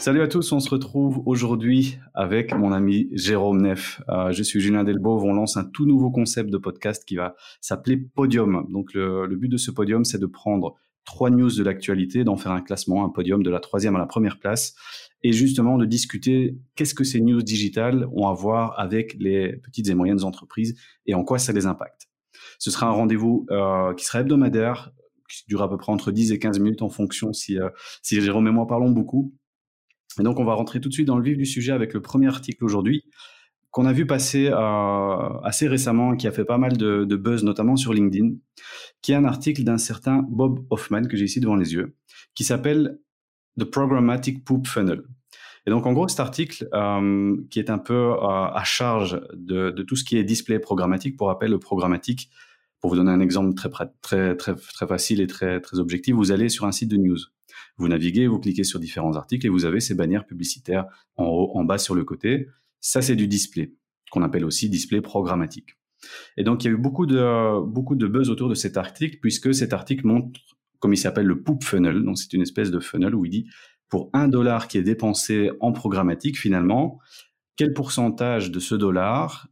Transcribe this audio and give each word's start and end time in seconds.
Salut 0.00 0.22
à 0.22 0.28
tous, 0.28 0.50
on 0.52 0.60
se 0.60 0.70
retrouve 0.70 1.22
aujourd'hui 1.26 1.98
avec 2.14 2.54
mon 2.54 2.72
ami 2.72 3.10
Jérôme 3.12 3.60
Neff. 3.60 4.00
Euh, 4.08 4.32
je 4.32 4.42
suis 4.42 4.58
Julien 4.58 4.82
Delbove, 4.82 5.24
on 5.24 5.34
lance 5.34 5.58
un 5.58 5.64
tout 5.64 5.84
nouveau 5.84 6.10
concept 6.10 6.48
de 6.48 6.56
podcast 6.56 7.04
qui 7.04 7.16
va 7.16 7.36
s'appeler 7.60 7.98
Podium. 7.98 8.66
Donc 8.70 8.94
le, 8.94 9.26
but 9.36 9.50
de 9.50 9.58
ce 9.58 9.70
podium, 9.70 10.06
c'est 10.06 10.16
de 10.16 10.24
prendre 10.24 10.76
trois 11.04 11.28
news 11.28 11.54
de 11.54 11.62
l'actualité, 11.62 12.24
d'en 12.24 12.38
faire 12.38 12.52
un 12.52 12.62
classement, 12.62 13.04
un 13.04 13.10
podium 13.10 13.42
de 13.42 13.50
la 13.50 13.60
troisième 13.60 13.94
à 13.94 13.98
la 13.98 14.06
première 14.06 14.38
place, 14.38 14.74
et 15.22 15.34
justement 15.34 15.76
de 15.76 15.84
discuter 15.84 16.56
qu'est-ce 16.76 16.94
que 16.94 17.04
ces 17.04 17.20
news 17.20 17.42
digitales 17.42 18.08
ont 18.14 18.26
à 18.26 18.32
voir 18.32 18.80
avec 18.80 19.16
les 19.18 19.58
petites 19.58 19.90
et 19.90 19.94
moyennes 19.94 20.24
entreprises 20.24 20.80
et 21.04 21.12
en 21.12 21.24
quoi 21.24 21.38
ça 21.38 21.52
les 21.52 21.66
impacte. 21.66 22.08
Ce 22.58 22.70
sera 22.70 22.86
un 22.86 22.92
rendez-vous 22.92 23.44
euh, 23.50 23.92
qui 23.92 24.06
sera 24.06 24.20
hebdomadaire, 24.20 24.92
qui 25.28 25.44
dure 25.46 25.60
à 25.60 25.68
peu 25.68 25.76
près 25.76 25.92
entre 25.92 26.10
10 26.10 26.32
et 26.32 26.38
15 26.38 26.58
minutes 26.58 26.80
en 26.80 26.88
fonction 26.88 27.34
si, 27.34 27.58
euh, 27.58 27.68
si 28.00 28.18
Jérôme 28.18 28.48
et 28.48 28.50
moi 28.50 28.66
parlons 28.66 28.90
beaucoup. 28.90 29.34
Et 30.18 30.22
donc, 30.22 30.38
on 30.40 30.44
va 30.44 30.54
rentrer 30.54 30.80
tout 30.80 30.88
de 30.88 30.94
suite 30.94 31.06
dans 31.06 31.16
le 31.16 31.24
vif 31.24 31.36
du 31.36 31.46
sujet 31.46 31.72
avec 31.72 31.94
le 31.94 32.00
premier 32.00 32.28
article 32.28 32.64
aujourd'hui 32.64 33.04
qu'on 33.70 33.86
a 33.86 33.92
vu 33.92 34.06
passer 34.06 34.48
euh, 34.48 35.38
assez 35.44 35.68
récemment, 35.68 36.16
qui 36.16 36.26
a 36.26 36.32
fait 36.32 36.44
pas 36.44 36.58
mal 36.58 36.76
de, 36.76 37.16
buzz, 37.16 37.44
notamment 37.44 37.76
sur 37.76 37.92
LinkedIn, 37.92 38.32
qui 39.00 39.12
est 39.12 39.14
un 39.14 39.24
article 39.24 39.62
d'un 39.62 39.78
certain 39.78 40.26
Bob 40.28 40.64
Hoffman 40.70 41.02
que 41.02 41.16
j'ai 41.16 41.24
ici 41.24 41.40
devant 41.40 41.56
les 41.56 41.72
yeux, 41.74 41.94
qui 42.34 42.44
s'appelle 42.44 42.98
The 43.58 43.64
Programmatic 43.64 44.44
Poop 44.44 44.66
Funnel. 44.66 45.02
Et 45.66 45.70
donc, 45.70 45.86
en 45.86 45.92
gros, 45.92 46.08
cet 46.08 46.20
article, 46.20 46.68
euh, 46.74 47.36
qui 47.50 47.58
est 47.58 47.70
un 47.70 47.78
peu 47.78 48.12
euh, 48.12 48.16
à 48.18 48.62
charge 48.64 49.20
de, 49.34 49.70
tout 49.82 49.94
ce 49.94 50.04
qui 50.04 50.16
est 50.16 50.24
display 50.24 50.58
programmatique, 50.58 51.16
pour 51.16 51.28
rappel, 51.28 51.50
le 51.50 51.58
programmatique, 51.58 52.30
pour 52.80 52.90
vous 52.90 52.96
donner 52.96 53.12
un 53.12 53.20
exemple 53.20 53.54
très, 53.54 53.68
très, 54.00 54.36
très, 54.36 54.54
très 54.54 54.86
facile 54.86 55.20
et 55.20 55.26
très, 55.26 55.60
très 55.60 55.78
objectif, 55.78 56.14
vous 56.14 56.32
allez 56.32 56.48
sur 56.48 56.64
un 56.64 56.72
site 56.72 56.90
de 56.90 56.96
news. 56.96 57.18
Vous 57.80 57.88
naviguez, 57.88 58.26
vous 58.26 58.38
cliquez 58.38 58.62
sur 58.62 58.78
différents 58.78 59.16
articles 59.16 59.46
et 59.46 59.48
vous 59.48 59.64
avez 59.64 59.80
ces 59.80 59.94
bannières 59.94 60.26
publicitaires 60.26 60.84
en 61.16 61.24
haut, 61.24 61.50
en 61.54 61.64
bas, 61.64 61.78
sur 61.78 61.94
le 61.94 62.04
côté. 62.04 62.46
Ça, 62.78 63.00
c'est 63.00 63.16
du 63.16 63.26
display, 63.26 63.72
qu'on 64.10 64.22
appelle 64.22 64.44
aussi 64.44 64.68
display 64.68 65.00
programmatique. 65.00 65.78
Et 66.36 66.44
donc, 66.44 66.62
il 66.62 66.66
y 66.66 66.70
a 66.70 66.74
eu 66.74 66.78
beaucoup 66.78 67.06
de, 67.06 67.64
beaucoup 67.66 67.96
de 67.96 68.06
buzz 68.06 68.28
autour 68.28 68.50
de 68.50 68.54
cet 68.54 68.76
article, 68.76 69.16
puisque 69.22 69.54
cet 69.54 69.72
article 69.72 70.06
montre, 70.06 70.38
comme 70.78 70.92
il 70.92 70.98
s'appelle, 70.98 71.24
le 71.24 71.42
poop 71.42 71.64
funnel. 71.64 72.02
Donc, 72.02 72.18
c'est 72.18 72.34
une 72.34 72.42
espèce 72.42 72.70
de 72.70 72.80
funnel 72.80 73.14
où 73.14 73.24
il 73.24 73.30
dit, 73.30 73.46
pour 73.88 74.10
un 74.12 74.28
dollar 74.28 74.68
qui 74.68 74.76
est 74.76 74.82
dépensé 74.82 75.50
en 75.60 75.72
programmatique, 75.72 76.38
finalement, 76.38 76.98
quel 77.56 77.72
pourcentage 77.72 78.50
de 78.50 78.60
ce 78.60 78.74
dollar 78.74 79.48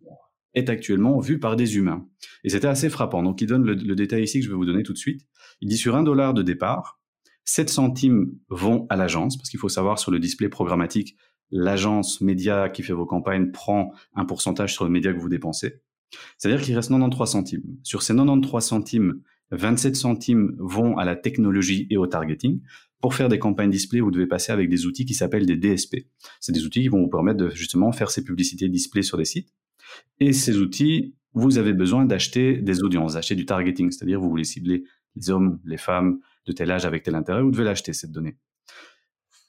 est 0.53 0.69
actuellement 0.69 1.19
vu 1.19 1.39
par 1.39 1.57
des 1.57 1.79
humains? 1.79 2.07
Et 2.45 2.51
c'était 2.51 2.67
assez 2.67 2.91
frappant. 2.91 3.23
Donc, 3.23 3.41
il 3.41 3.47
donne 3.47 3.65
le, 3.65 3.73
le, 3.73 3.95
détail 3.95 4.25
ici 4.25 4.41
que 4.41 4.45
je 4.45 4.51
vais 4.51 4.57
vous 4.57 4.67
donner 4.67 4.83
tout 4.83 4.93
de 4.93 4.99
suite. 4.99 5.23
Il 5.63 5.69
dit 5.69 5.79
sur 5.79 5.97
un 5.97 6.03
dollar 6.03 6.35
de 6.35 6.43
départ, 6.43 6.98
7 7.49 7.71
centimes 7.71 8.35
vont 8.51 8.87
à 8.91 8.97
l'agence, 8.97 9.39
parce 9.39 9.49
qu'il 9.49 9.59
faut 9.59 9.71
savoir 9.71 9.99
sur 9.99 10.11
le 10.11 10.19
display 10.19 10.51
programmatique, 10.51 11.17
l'agence 11.51 12.21
média 12.21 12.69
qui 12.69 12.83
fait 12.83 12.93
vos 12.93 13.07
campagnes 13.07 13.53
prend 13.53 13.91
un 14.15 14.27
pourcentage 14.27 14.75
sur 14.75 14.85
le 14.85 14.91
média 14.91 15.15
que 15.15 15.19
vous 15.19 15.31
dépensez. 15.31 15.81
C'est-à-dire 16.37 16.61
qu'il 16.61 16.77
reste 16.77 16.91
93 16.91 17.31
centimes. 17.31 17.63
Sur 17.85 18.03
ces 18.03 18.13
93 18.13 18.63
centimes, 18.63 19.23
27 19.53 19.97
centimes 19.97 20.57
vont 20.59 20.99
à 20.99 21.07
la 21.07 21.17
technologie 21.17 21.87
et 21.89 21.97
au 21.97 22.07
targeting. 22.07 22.61
Pour 23.01 23.15
faire 23.15 23.31
des 23.31 23.39
campagnes 23.39 23.71
display, 23.71 24.01
vous 24.01 24.11
devez 24.11 24.27
passer 24.27 24.53
avec 24.53 24.69
des 24.69 24.85
outils 24.85 25.07
qui 25.07 25.15
s'appellent 25.15 25.47
des 25.47 25.57
DSP. 25.57 26.07
C'est 26.41 26.53
des 26.53 26.67
outils 26.67 26.83
qui 26.83 26.89
vont 26.89 27.01
vous 27.01 27.09
permettre 27.09 27.39
de 27.39 27.49
justement 27.49 27.93
faire 27.93 28.11
ces 28.11 28.25
publicités 28.25 28.69
display 28.69 29.01
sur 29.01 29.17
des 29.17 29.25
sites. 29.25 29.55
Et 30.21 30.35
ces 30.35 30.59
outils, 30.59 31.15
vous 31.33 31.57
avez 31.57 31.73
besoin 31.73 32.05
d'acheter 32.05 32.59
des 32.59 32.83
audiences, 32.83 33.15
d'acheter 33.15 33.37
du 33.37 33.47
targeting, 33.47 33.91
c'est-à-dire 33.91 34.21
vous 34.21 34.29
voulez 34.29 34.45
cibler 34.45 34.85
les 35.17 35.31
hommes, 35.31 35.61
les 35.65 35.79
femmes, 35.79 36.21
de 36.49 36.53
tel 36.53 36.71
âge 36.71 36.85
avec 36.85 37.03
tel 37.03 37.15
intérêt, 37.15 37.43
vous 37.43 37.51
devez 37.51 37.65
l'acheter, 37.65 37.93
cette 37.93 38.11
donnée. 38.11 38.37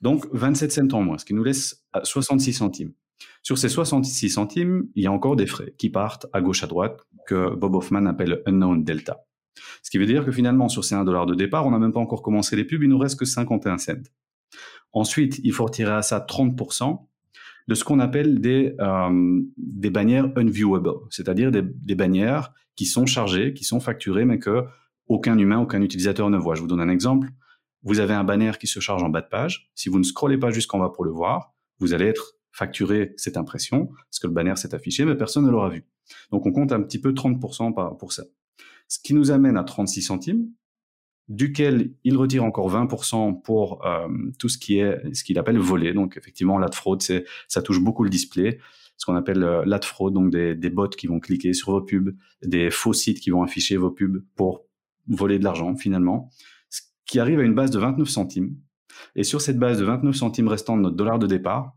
Donc, 0.02 0.28
27 0.32 0.72
cents 0.72 0.94
en 0.94 1.02
moins, 1.02 1.18
ce 1.18 1.26
qui 1.26 1.34
nous 1.34 1.44
laisse 1.44 1.86
66 2.04 2.54
centimes. 2.54 2.94
Sur 3.42 3.58
ces 3.58 3.70
66 3.70 4.30
centimes, 4.30 4.88
il 4.96 5.04
y 5.04 5.08
a 5.08 5.12
encore 5.12 5.36
des 5.36 5.48
frais 5.48 5.74
qui 5.78 5.90
partent 5.90 6.28
à 6.34 6.42
gauche 6.42 6.64
à 6.64 6.68
droite, 6.68 7.02
que 7.26 7.56
Bob 7.56 7.76
Hoffman 7.76 8.06
appelle 8.06 8.42
unknown 8.46 8.84
delta. 8.84 9.26
Ce 9.84 9.90
qui 9.90 9.98
veut 9.98 10.06
dire 10.06 10.26
que 10.26 10.32
finalement, 10.32 10.70
sur 10.70 10.86
ces 10.86 10.96
1 10.96 11.04
dollar 11.04 11.26
de 11.26 11.36
départ, 11.36 11.66
on 11.66 11.72
n'a 11.72 11.80
même 11.80 11.92
pas 11.92 12.00
encore 12.00 12.22
commencé 12.22 12.56
les 12.56 12.64
pubs, 12.64 12.84
il 12.84 12.90
nous 12.90 12.98
reste 12.98 13.20
que 13.20 13.26
51 13.26 13.78
cents. 13.78 13.94
Ensuite, 14.94 15.40
il 15.44 15.52
faut 15.54 15.66
retirer 15.66 15.92
à 15.92 16.02
ça 16.02 16.26
30% 16.28 17.06
de 17.68 17.76
ce 17.76 17.84
qu'on 17.84 18.00
appelle 18.00 18.40
des, 18.40 18.76
euh, 18.80 19.42
bannières 19.58 20.32
unviewable, 20.36 20.92
c'est-à-dire 21.10 21.52
des, 21.52 21.96
bannières 21.96 22.54
qui 22.76 22.86
sont 22.86 23.06
chargées, 23.06 23.54
qui 23.54 23.64
sont 23.64 23.80
facturées, 23.80 24.26
mais 24.26 24.40
que 24.40 24.64
aucun 25.10 25.38
humain, 25.38 25.60
aucun 25.60 25.82
utilisateur 25.82 26.30
ne 26.30 26.38
voit. 26.38 26.56
Je 26.56 26.62
vous 26.62 26.68
donne 26.68 26.82
un 26.82 26.90
exemple. 26.90 27.30
Vous 27.84 28.00
avez 28.00 28.14
un 28.14 28.24
banner 28.24 28.52
qui 28.60 28.68
se 28.68 28.80
charge 28.80 29.04
en 29.04 29.10
bas 29.10 29.22
de 29.22 29.28
page. 29.28 29.72
Si 29.76 29.90
vous 29.90 30.00
ne 30.00 30.04
scrollez 30.04 30.38
pas 30.38 30.52
jusqu'en 30.52 30.80
bas 30.80 30.90
pour 30.90 31.04
le 31.04 31.12
voir, 31.12 31.54
vous 31.80 31.94
allez 31.94 32.06
être 32.06 32.36
facturé 32.52 33.14
cette 33.18 33.38
impression, 33.38 33.88
parce 33.88 34.20
que 34.20 34.28
le 34.28 34.34
banner 34.34 34.56
s'est 34.56 34.74
affiché, 34.74 35.06
mais 35.06 35.16
personne 35.16 35.46
ne 35.46 35.52
l'aura 35.52 35.70
vu. 35.70 35.86
Donc 36.32 36.46
on 36.46 36.52
compte 36.52 36.72
un 36.72 36.82
petit 36.82 37.00
peu 37.00 37.12
30% 37.12 37.98
pour 37.98 38.14
ça. 38.14 38.24
Ce 38.88 39.00
qui 39.00 39.14
nous 39.14 39.32
amène 39.32 39.56
à 39.56 39.64
36 39.64 40.02
centimes, 40.02 40.50
duquel 41.28 41.94
il 42.04 42.18
retire 42.18 42.44
encore 42.44 42.72
20% 42.72 43.42
pour 43.44 43.86
euh, 43.86 44.08
tout 44.40 44.50
ce 44.50 44.58
qui 44.58 44.80
est 44.80 45.14
ce 45.14 45.24
qu'il 45.24 45.38
appelle 45.38 45.60
voler. 45.60 45.94
Donc 45.94 46.18
effectivement, 46.18 46.58
l'ad 46.58 46.74
fraude, 46.74 47.02
c'est 47.02 47.24
ça 47.48 47.62
touche 47.62 47.80
beaucoup 47.80 48.04
le 48.04 48.10
display. 48.10 48.60
Ce 48.98 49.06
qu'on 49.06 49.16
appelle 49.16 49.44
euh, 49.44 49.64
l'ad 49.66 49.86
fraude, 49.86 50.14
donc 50.14 50.32
des, 50.32 50.56
des 50.56 50.70
bots 50.70 50.90
qui 50.90 51.08
vont 51.08 51.20
cliquer 51.20 51.54
sur 51.54 51.72
vos 51.72 51.82
pubs, 51.82 52.16
des 52.44 52.72
faux 52.72 52.94
sites 52.94 53.20
qui 53.20 53.30
vont 53.30 53.44
afficher 53.44 53.78
vos 53.78 53.92
pubs 53.92 54.26
pour 54.36 54.66
voler 55.08 55.40
de 55.40 55.44
l'argent 55.44 55.76
finalement, 55.76 56.30
ce 56.70 56.82
qui 57.06 57.20
arrive 57.20 57.40
à 57.40 57.44
une 57.44 57.56
base 57.56 57.72
de 57.72 57.80
29 57.80 58.08
centimes. 58.08 58.56
Et 59.16 59.24
sur 59.24 59.42
cette 59.42 59.58
base 59.58 59.80
de 59.80 59.86
29 59.86 60.16
centimes 60.16 60.48
restant 60.48 60.78
de 60.78 60.82
notre 60.82 60.96
dollar 60.96 61.20
de 61.20 61.28
départ, 61.28 61.76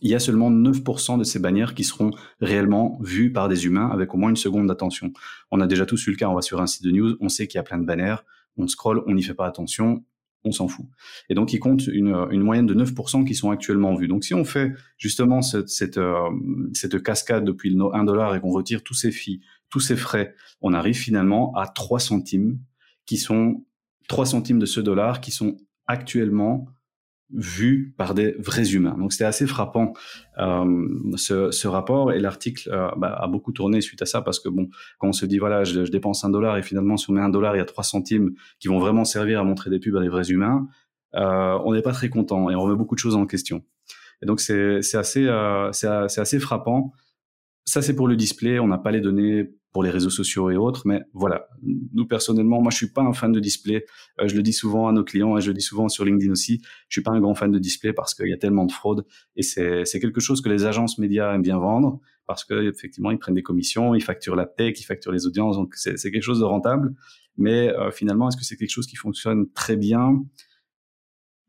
il 0.00 0.10
y 0.10 0.14
a 0.14 0.18
seulement 0.18 0.50
9% 0.50 1.18
de 1.18 1.24
ces 1.24 1.38
bannières 1.38 1.74
qui 1.74 1.84
seront 1.84 2.10
réellement 2.40 2.98
vues 3.02 3.32
par 3.32 3.48
des 3.48 3.66
humains 3.66 3.88
avec 3.90 4.14
au 4.14 4.16
moins 4.16 4.30
une 4.30 4.36
seconde 4.36 4.66
d'attention. 4.66 5.12
On 5.50 5.60
a 5.60 5.66
déjà 5.66 5.86
tous 5.86 6.06
eu 6.06 6.10
le 6.10 6.16
cas, 6.16 6.28
on 6.28 6.34
va 6.34 6.42
sur 6.42 6.60
un 6.60 6.66
site 6.66 6.84
de 6.84 6.90
news, 6.90 7.16
on 7.20 7.28
sait 7.28 7.46
qu'il 7.46 7.58
y 7.58 7.60
a 7.60 7.62
plein 7.62 7.78
de 7.78 7.84
bannières, 7.84 8.24
on 8.56 8.66
scrolle, 8.66 9.02
on 9.06 9.14
n'y 9.14 9.22
fait 9.22 9.34
pas 9.34 9.46
attention, 9.46 10.02
on 10.44 10.52
s'en 10.52 10.68
fout. 10.68 10.86
Et 11.28 11.34
donc, 11.34 11.52
il 11.52 11.58
compte 11.58 11.86
une, 11.86 12.42
moyenne 12.42 12.66
de 12.66 12.74
9% 12.74 13.24
qui 13.24 13.34
sont 13.34 13.50
actuellement 13.50 13.94
vus. 13.94 14.08
Donc, 14.08 14.24
si 14.24 14.34
on 14.34 14.44
fait 14.44 14.72
justement 14.98 15.42
cette, 15.42 15.68
cette, 15.68 15.98
euh, 15.98 16.30
cette 16.72 17.02
cascade 17.02 17.44
depuis 17.44 17.70
le 17.70 17.94
1 17.94 18.04
dollar 18.04 18.34
et 18.34 18.40
qu'on 18.40 18.50
retire 18.50 18.82
tous 18.82 18.94
ces 18.94 19.10
filles, 19.10 19.40
tous 19.70 19.80
ces 19.80 19.96
frais, 19.96 20.34
on 20.60 20.72
arrive 20.72 20.96
finalement 20.96 21.54
à 21.56 21.66
3 21.66 21.98
centimes 21.98 22.58
qui 23.06 23.16
sont 23.16 23.64
3 24.08 24.26
centimes 24.26 24.58
de 24.58 24.66
ce 24.66 24.80
dollar 24.80 25.20
qui 25.20 25.30
sont 25.30 25.56
actuellement 25.86 26.66
vus 27.32 27.94
par 27.96 28.14
des 28.14 28.32
vrais 28.38 28.74
humains. 28.74 28.96
Donc 28.98 29.12
c'était 29.12 29.24
assez 29.24 29.46
frappant 29.46 29.92
euh, 30.38 30.86
ce, 31.16 31.66
rapport 31.66 32.12
et 32.12 32.20
l'article 32.20 32.70
euh, 32.70 32.90
bah, 32.96 33.16
a 33.18 33.26
beaucoup 33.26 33.52
tourné 33.52 33.80
suite 33.80 34.02
à 34.02 34.06
ça 34.06 34.22
parce 34.22 34.38
que 34.38 34.48
bon, 34.48 34.68
quand 34.98 35.08
on 35.08 35.12
se 35.12 35.26
dit 35.26 35.38
voilà, 35.38 35.64
je, 35.64 35.80
dépense 35.80 36.24
un 36.24 36.30
dollar 36.30 36.56
et 36.56 36.62
finalement 36.62 36.96
si 36.96 37.10
on 37.10 37.14
met 37.14 37.20
un 37.20 37.28
dollar, 37.28 37.56
il 37.56 37.58
y 37.58 37.62
a 37.62 37.64
3 37.64 37.82
centimes 37.82 38.34
qui 38.60 38.68
vont 38.68 38.78
vraiment 38.78 39.04
servir 39.04 39.40
à 39.40 39.44
montrer 39.44 39.70
des 39.70 39.78
pubs 39.78 39.96
à 39.96 40.00
des 40.00 40.08
vrais 40.08 40.30
humains, 40.30 40.68
euh, 41.14 41.58
on 41.64 41.72
n'est 41.72 41.82
pas 41.82 41.92
très 41.92 42.08
content 42.08 42.50
et 42.50 42.54
on 42.54 42.62
remet 42.62 42.76
beaucoup 42.76 42.94
de 42.94 43.00
choses 43.00 43.16
en 43.16 43.26
question. 43.26 43.64
Et 44.22 44.26
donc 44.26 44.40
c'est 44.40 44.78
assez, 44.94 45.28
c'est 45.72 45.88
assez 45.88 46.38
frappant. 46.38 46.92
Ça 47.64 47.82
c'est 47.82 47.96
pour 47.96 48.08
le 48.08 48.16
display, 48.16 48.58
on 48.58 48.68
n'a 48.68 48.78
pas 48.78 48.90
les 48.90 49.00
données 49.00 49.50
pour 49.72 49.82
les 49.82 49.90
réseaux 49.90 50.10
sociaux 50.10 50.50
et 50.50 50.56
autres. 50.56 50.86
Mais 50.86 51.02
voilà, 51.12 51.48
nous 51.62 52.06
personnellement, 52.06 52.62
moi 52.62 52.70
je 52.70 52.76
suis 52.76 52.90
pas 52.90 53.02
un 53.02 53.12
fan 53.12 53.32
de 53.32 53.40
display. 53.40 53.84
Euh, 54.20 54.28
je 54.28 54.36
le 54.36 54.42
dis 54.42 54.52
souvent 54.52 54.86
à 54.86 54.92
nos 54.92 55.02
clients 55.02 55.36
et 55.36 55.40
je 55.40 55.48
le 55.48 55.54
dis 55.54 55.62
souvent 55.62 55.88
sur 55.88 56.04
LinkedIn 56.04 56.30
aussi. 56.30 56.62
Je 56.88 56.94
suis 56.94 57.02
pas 57.02 57.10
un 57.10 57.20
grand 57.20 57.34
fan 57.34 57.50
de 57.50 57.58
display 57.58 57.92
parce 57.92 58.14
qu'il 58.14 58.28
y 58.28 58.32
a 58.32 58.36
tellement 58.36 58.66
de 58.66 58.72
fraude 58.72 59.04
et 59.36 59.42
c'est 59.42 60.00
quelque 60.00 60.20
chose 60.20 60.40
que 60.40 60.48
les 60.48 60.64
agences 60.64 60.98
médias 60.98 61.34
aiment 61.34 61.42
bien 61.42 61.58
vendre 61.58 62.00
parce 62.26 62.44
que 62.44 62.68
effectivement 62.68 63.10
ils 63.10 63.18
prennent 63.18 63.34
des 63.34 63.42
commissions, 63.42 63.94
ils 63.94 64.02
facturent 64.02 64.36
la 64.36 64.46
tech, 64.46 64.80
ils 64.80 64.84
facturent 64.84 65.12
les 65.12 65.26
audiences, 65.26 65.56
donc 65.56 65.74
c'est 65.74 65.96
quelque 66.10 66.22
chose 66.22 66.40
de 66.40 66.44
rentable. 66.44 66.94
Mais 67.36 67.68
euh, 67.70 67.90
finalement, 67.90 68.28
est-ce 68.28 68.36
que 68.36 68.44
c'est 68.44 68.56
quelque 68.56 68.70
chose 68.70 68.86
qui 68.86 68.96
fonctionne 68.96 69.50
très 69.52 69.76
bien? 69.76 70.22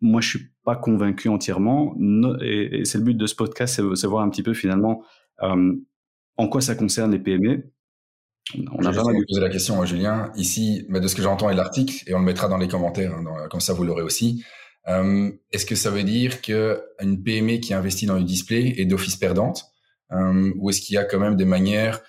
Moi, 0.02 0.22
je 0.22 0.30
suis 0.30 0.48
pas 0.64 0.76
convaincu 0.76 1.30
entièrement. 1.30 1.96
et, 2.42 2.86
c'est 2.86 2.98
le 2.98 3.04
but 3.04 3.18
de 3.18 3.28
ce 3.28 3.36
podcast, 3.36 3.82
c'est 3.96 4.08
voir 4.08 4.24
un 4.24 4.30
petit 4.30 4.44
peu 4.44 4.54
finalement 4.54 5.04
euh, 5.44 5.76
en 6.38 6.48
quoi 6.48 6.62
ça 6.62 6.76
concerne 6.76 7.12
les 7.12 7.20
PME 7.20 7.72
on 8.54 8.86
a 8.86 8.94
pas 8.94 9.04
mal 9.04 9.16
posé 9.28 9.42
la 9.42 9.50
question, 9.50 9.82
à 9.82 9.86
Julien. 9.86 10.32
Ici, 10.36 10.86
mais 10.90 11.00
de 11.00 11.08
ce 11.08 11.16
que 11.16 11.22
j'entends 11.22 11.50
et 11.50 11.56
l'article, 11.56 12.04
et 12.08 12.14
on 12.14 12.20
le 12.20 12.26
mettra 12.26 12.48
dans 12.48 12.58
les 12.58 12.68
commentaires, 12.68 13.14
hein, 13.14 13.48
comme 13.50 13.60
ça 13.60 13.74
vous 13.74 13.84
l'aurez 13.84 14.04
aussi. 14.04 14.44
Euh, 14.88 15.32
Est-ce 15.52 15.66
que 15.66 15.76
ça 15.76 15.90
veut 15.90 16.04
dire 16.04 16.42
que 16.42 16.82
une 17.02 17.24
PME 17.24 17.58
qui 17.58 17.74
investit 17.74 18.06
dans 18.06 18.16
le 18.16 18.24
display 18.24 18.76
est 18.78 18.86
d'office 18.86 19.16
perdante, 19.16 19.66
euh, 20.12 20.54
ou 20.58 20.70
est-ce 20.70 20.82
qu'il 20.82 20.94
y 20.94 20.98
a 20.98 21.06
quand 21.06 21.20
même 21.20 21.36
des 21.36 21.46
manières, 21.46 22.02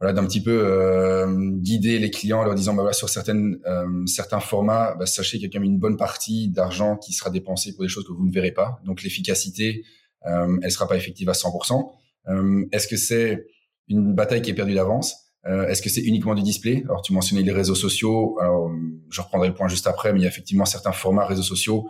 voilà, 0.00 0.12
d'un 0.12 0.26
petit 0.26 0.42
peu 0.42 0.60
euh, 0.60 1.52
guider 1.58 2.00
les 2.00 2.10
clients 2.10 2.40
en 2.40 2.44
leur 2.44 2.56
disant, 2.56 2.74
bah, 2.74 2.82
voilà, 2.82 2.94
sur 2.94 3.08
certaines, 3.08 3.58
certains 4.06 4.40
formats, 4.40 4.96
bah, 4.96 5.06
sachez 5.06 5.38
qu'il 5.38 5.46
y 5.46 5.50
a 5.50 5.52
quand 5.52 5.60
même 5.60 5.70
une 5.70 5.78
bonne 5.78 5.96
partie 5.96 6.48
d'argent 6.48 6.96
qui 6.96 7.12
sera 7.12 7.30
dépensée 7.30 7.74
pour 7.74 7.84
des 7.84 7.88
choses 7.88 8.04
que 8.04 8.12
vous 8.12 8.26
ne 8.26 8.32
verrez 8.32 8.52
pas. 8.52 8.80
Donc 8.84 9.04
l'efficacité, 9.04 9.84
elle 10.24 10.70
sera 10.72 10.88
pas 10.88 10.96
effective 10.96 11.28
à 11.28 11.32
100%. 11.32 11.92
Euh, 12.28 12.64
Est-ce 12.72 12.88
que 12.88 12.96
c'est 12.96 13.46
une 13.88 14.14
bataille 14.14 14.42
qui 14.42 14.50
est 14.50 14.54
perdue 14.54 14.74
d'avance? 14.74 15.14
Euh, 15.46 15.66
Est-ce 15.68 15.82
que 15.82 15.88
c'est 15.88 16.02
uniquement 16.02 16.34
du 16.34 16.42
display? 16.42 16.82
Alors, 16.84 17.02
tu 17.02 17.12
mentionnais 17.12 17.42
les 17.42 17.52
réseaux 17.52 17.74
sociaux. 17.74 18.38
Alors, 18.40 18.70
je 19.10 19.20
reprendrai 19.20 19.48
le 19.48 19.54
point 19.54 19.68
juste 19.68 19.86
après, 19.86 20.12
mais 20.12 20.20
il 20.20 20.22
y 20.22 20.26
a 20.26 20.28
effectivement 20.28 20.64
certains 20.66 20.92
formats 20.92 21.26
réseaux 21.26 21.42
sociaux 21.42 21.88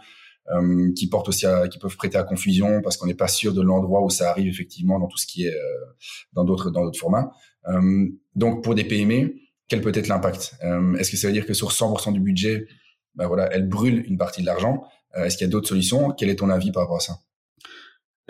euh, 0.53 0.93
qui 0.97 1.09
portent 1.09 1.29
aussi 1.29 1.47
à, 1.47 1.69
qui 1.69 1.79
peuvent 1.79 1.97
prêter 1.97 2.19
à 2.19 2.25
confusion 2.25 2.81
parce 2.82 2.97
qu'on 2.97 3.06
n'est 3.06 3.15
pas 3.15 3.29
sûr 3.29 3.55
de 3.55 3.62
l'endroit 3.62 4.03
où 4.03 4.11
ça 4.11 4.31
arrive 4.31 4.49
effectivement 4.49 4.99
dans 4.99 5.06
tout 5.06 5.19
ce 5.19 5.27
qui 5.27 5.44
est 5.44 5.55
euh, 5.55 5.85
dans 6.32 6.44
d'autres 6.44 6.71
dans 6.71 6.82
d'autres 6.82 6.99
formats. 6.99 7.31
Euh, 7.69 8.09
donc 8.35 8.65
pour 8.65 8.75
des 8.75 8.82
PME, 8.82 9.35
quel 9.69 9.81
peut 9.81 9.93
être 9.94 10.09
l'impact? 10.09 10.56
Est-ce 10.99 11.11
que 11.11 11.17
ça 11.17 11.29
veut 11.29 11.32
dire 11.32 11.47
que 11.47 11.53
sur 11.55 11.71
100% 11.71 12.12
du 12.12 12.21
budget, 12.21 12.67
ben 13.15 13.29
voilà, 13.29 13.49
elle 13.53 13.69
brûle 13.69 14.05
une 14.09 14.19
partie 14.19 14.41
de 14.41 14.47
l'argent? 14.47 14.82
Est-ce 15.15 15.37
qu'il 15.37 15.47
y 15.47 15.50
a 15.50 15.53
d'autres 15.53 15.69
solutions? 15.69 16.11
Quel 16.11 16.31
est 16.31 16.37
ton 16.37 16.49
avis 16.49 16.73
par 16.73 16.82
rapport 16.82 16.97
à 16.97 17.00
ça? 17.00 17.19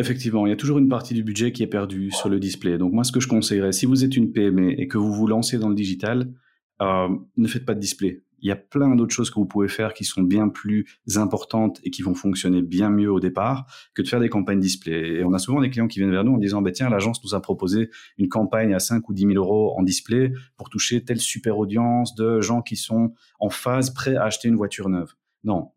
Effectivement, 0.01 0.47
il 0.47 0.49
y 0.49 0.53
a 0.53 0.57
toujours 0.57 0.79
une 0.79 0.89
partie 0.89 1.13
du 1.13 1.23
budget 1.23 1.53
qui 1.53 1.63
est 1.63 1.67
perdue 1.67 2.11
sur 2.11 2.31
le 2.31 2.41
display. 2.41 2.79
Donc 2.79 2.95
moi, 2.95 3.05
ce 3.05 3.13
que 3.13 3.21
je 3.21 3.29
conseillerais, 3.29 3.73
si 3.73 3.85
vous 3.85 4.03
êtes 4.03 4.17
une 4.17 4.33
PME 4.33 4.81
et 4.81 4.89
que 4.89 4.97
vous 4.97 5.13
vous 5.13 5.27
lancez 5.27 5.59
dans 5.59 5.69
le 5.69 5.75
digital, 5.75 6.33
euh, 6.81 7.09
ne 7.37 7.47
faites 7.47 7.67
pas 7.67 7.75
de 7.75 7.81
display. 7.81 8.23
Il 8.39 8.49
y 8.49 8.51
a 8.51 8.57
plein 8.57 8.97
d'autres 8.97 9.15
choses 9.15 9.29
que 9.29 9.35
vous 9.35 9.45
pouvez 9.45 9.69
faire 9.69 9.93
qui 9.93 10.05
sont 10.05 10.23
bien 10.23 10.49
plus 10.49 10.87
importantes 11.17 11.79
et 11.85 11.91
qui 11.91 12.01
vont 12.01 12.15
fonctionner 12.15 12.63
bien 12.63 12.89
mieux 12.89 13.13
au 13.13 13.21
départ 13.21 13.67
que 13.95 14.01
de 14.01 14.09
faire 14.09 14.21
des 14.21 14.31
campagnes 14.31 14.61
display. 14.61 15.19
Et 15.19 15.25
on 15.25 15.35
a 15.35 15.39
souvent 15.39 15.61
des 15.61 15.69
clients 15.69 15.87
qui 15.87 15.99
viennent 15.99 16.11
vers 16.11 16.25
nous 16.25 16.33
en 16.33 16.39
disant, 16.39 16.63
bah, 16.63 16.73
tiens, 16.73 16.89
l'agence 16.89 17.23
nous 17.23 17.35
a 17.35 17.43
proposé 17.43 17.91
une 18.17 18.31
campagne 18.31 18.73
à 18.73 18.79
5 18.79 19.07
ou 19.07 19.13
10 19.13 19.27
000 19.27 19.35
euros 19.35 19.79
en 19.79 19.83
display 19.83 20.33
pour 20.57 20.71
toucher 20.71 21.05
telle 21.05 21.21
super 21.21 21.59
audience 21.59 22.15
de 22.15 22.41
gens 22.41 22.63
qui 22.63 22.77
sont 22.77 23.13
en 23.39 23.51
phase 23.51 23.91
prêts 23.93 24.17
à 24.17 24.25
acheter 24.25 24.49
une 24.49 24.57
voiture 24.57 24.89
neuve. 24.89 25.13
Non, 25.45 25.73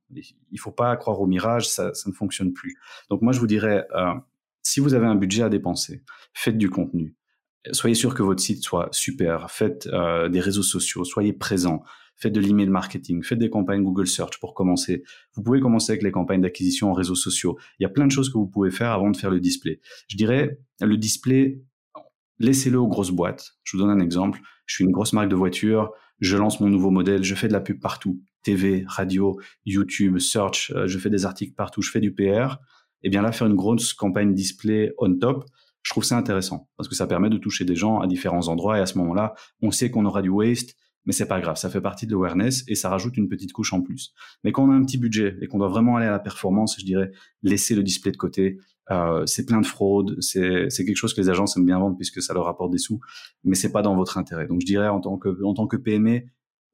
il 0.51 0.59
faut 0.59 0.71
pas 0.71 0.95
croire 0.97 1.21
au 1.21 1.25
mirage, 1.25 1.69
ça, 1.69 1.91
ne 2.05 2.11
fonctionne 2.11 2.53
plus. 2.53 2.77
Donc 3.09 3.21
moi, 3.21 3.31
je 3.31 3.39
vous 3.39 3.47
dirais, 3.47 3.85
euh, 3.95 4.13
si 4.61 4.79
vous 4.79 4.93
avez 4.93 5.05
un 5.05 5.15
budget 5.15 5.43
à 5.43 5.49
dépenser, 5.49 6.03
faites 6.33 6.57
du 6.57 6.69
contenu. 6.69 7.15
Soyez 7.71 7.95
sûr 7.95 8.13
que 8.13 8.23
votre 8.23 8.41
site 8.41 8.61
soit 8.61 8.89
super. 8.91 9.49
Faites 9.49 9.87
euh, 9.87 10.27
des 10.27 10.41
réseaux 10.41 10.63
sociaux, 10.63 11.05
soyez 11.05 11.31
présent. 11.31 11.83
Faites 12.15 12.33
de 12.33 12.39
l'email 12.39 12.67
marketing, 12.67 13.23
faites 13.23 13.39
des 13.39 13.49
campagnes 13.49 13.83
Google 13.83 14.05
Search 14.05 14.39
pour 14.39 14.53
commencer. 14.53 15.03
Vous 15.33 15.41
pouvez 15.41 15.59
commencer 15.59 15.93
avec 15.93 16.03
les 16.03 16.11
campagnes 16.11 16.41
d'acquisition 16.41 16.91
en 16.91 16.93
réseaux 16.93 17.15
sociaux. 17.15 17.57
Il 17.79 17.83
y 17.83 17.85
a 17.85 17.89
plein 17.89 18.05
de 18.05 18.11
choses 18.11 18.29
que 18.29 18.37
vous 18.37 18.47
pouvez 18.47 18.69
faire 18.69 18.91
avant 18.91 19.09
de 19.09 19.17
faire 19.17 19.31
le 19.31 19.39
display. 19.39 19.79
Je 20.07 20.17
dirais, 20.17 20.59
le 20.79 20.95
display, 20.97 21.61
laissez-le 22.39 22.77
aux 22.77 22.87
grosses 22.87 23.11
boîtes. 23.11 23.55
Je 23.63 23.75
vous 23.75 23.83
donne 23.83 23.91
un 23.91 24.03
exemple. 24.03 24.41
Je 24.65 24.75
suis 24.75 24.85
une 24.85 24.91
grosse 24.91 25.13
marque 25.13 25.29
de 25.29 25.35
voiture, 25.35 25.91
je 26.19 26.37
lance 26.37 26.59
mon 26.59 26.69
nouveau 26.69 26.91
modèle, 26.91 27.23
je 27.23 27.35
fais 27.35 27.47
de 27.47 27.53
la 27.53 27.61
pub 27.61 27.79
partout. 27.79 28.21
TV, 28.43 28.83
radio, 28.87 29.39
YouTube, 29.65 30.19
search, 30.19 30.71
euh, 30.75 30.87
je 30.87 30.97
fais 30.99 31.09
des 31.09 31.25
articles 31.25 31.53
partout, 31.53 31.81
je 31.81 31.91
fais 31.91 32.01
du 32.01 32.13
PR. 32.13 32.59
Et 33.05 33.07
eh 33.07 33.09
bien 33.09 33.21
là, 33.21 33.33
faire 33.33 33.47
une 33.47 33.55
grosse 33.55 33.93
campagne 33.93 34.33
display 34.33 34.93
on 34.97 35.13
top, 35.17 35.45
je 35.81 35.91
trouve 35.91 36.05
ça 36.05 36.17
intéressant 36.17 36.69
parce 36.77 36.87
que 36.87 36.95
ça 36.95 37.05
permet 37.05 37.29
de 37.29 37.37
toucher 37.37 37.65
des 37.65 37.75
gens 37.75 37.99
à 37.99 38.07
différents 38.07 38.47
endroits 38.47 38.77
et 38.77 38.81
à 38.81 38.85
ce 38.85 38.97
moment-là, 38.97 39.33
on 39.61 39.71
sait 39.71 39.91
qu'on 39.91 40.05
aura 40.05 40.21
du 40.21 40.29
waste, 40.29 40.77
mais 41.05 41.11
c'est 41.11 41.27
pas 41.27 41.41
grave, 41.41 41.57
ça 41.57 41.69
fait 41.69 41.81
partie 41.81 42.07
de 42.07 42.11
l'awareness 42.11 42.63
et 42.69 42.75
ça 42.75 42.89
rajoute 42.89 43.17
une 43.17 43.27
petite 43.27 43.51
couche 43.51 43.73
en 43.73 43.81
plus. 43.81 44.13
Mais 44.43 44.53
quand 44.53 44.63
on 44.63 44.71
a 44.71 44.73
un 44.73 44.83
petit 44.83 44.97
budget 44.97 45.35
et 45.41 45.47
qu'on 45.47 45.57
doit 45.57 45.67
vraiment 45.67 45.97
aller 45.97 46.05
à 46.05 46.11
la 46.11 46.19
performance, 46.19 46.77
je 46.79 46.85
dirais 46.85 47.11
laisser 47.41 47.75
le 47.75 47.83
display 47.83 48.11
de 48.11 48.17
côté. 48.17 48.57
Euh, 48.91 49.25
c'est 49.25 49.45
plein 49.45 49.59
de 49.61 49.65
fraude, 49.65 50.17
c'est 50.21 50.69
quelque 50.69 50.95
chose 50.95 51.13
que 51.13 51.21
les 51.21 51.29
agences 51.29 51.57
aiment 51.57 51.65
bien 51.65 51.79
vendre 51.79 51.97
puisque 51.97 52.21
ça 52.21 52.33
leur 52.33 52.45
rapporte 52.45 52.71
des 52.71 52.77
sous, 52.77 53.01
mais 53.43 53.55
c'est 53.55 53.71
pas 53.71 53.81
dans 53.81 53.95
votre 53.95 54.17
intérêt. 54.17 54.47
Donc 54.47 54.61
je 54.61 54.65
dirais 54.65 54.87
en 54.87 55.01
tant 55.01 55.17
que 55.17 55.43
en 55.43 55.53
tant 55.53 55.67
que 55.67 55.77
PME, 55.77 56.21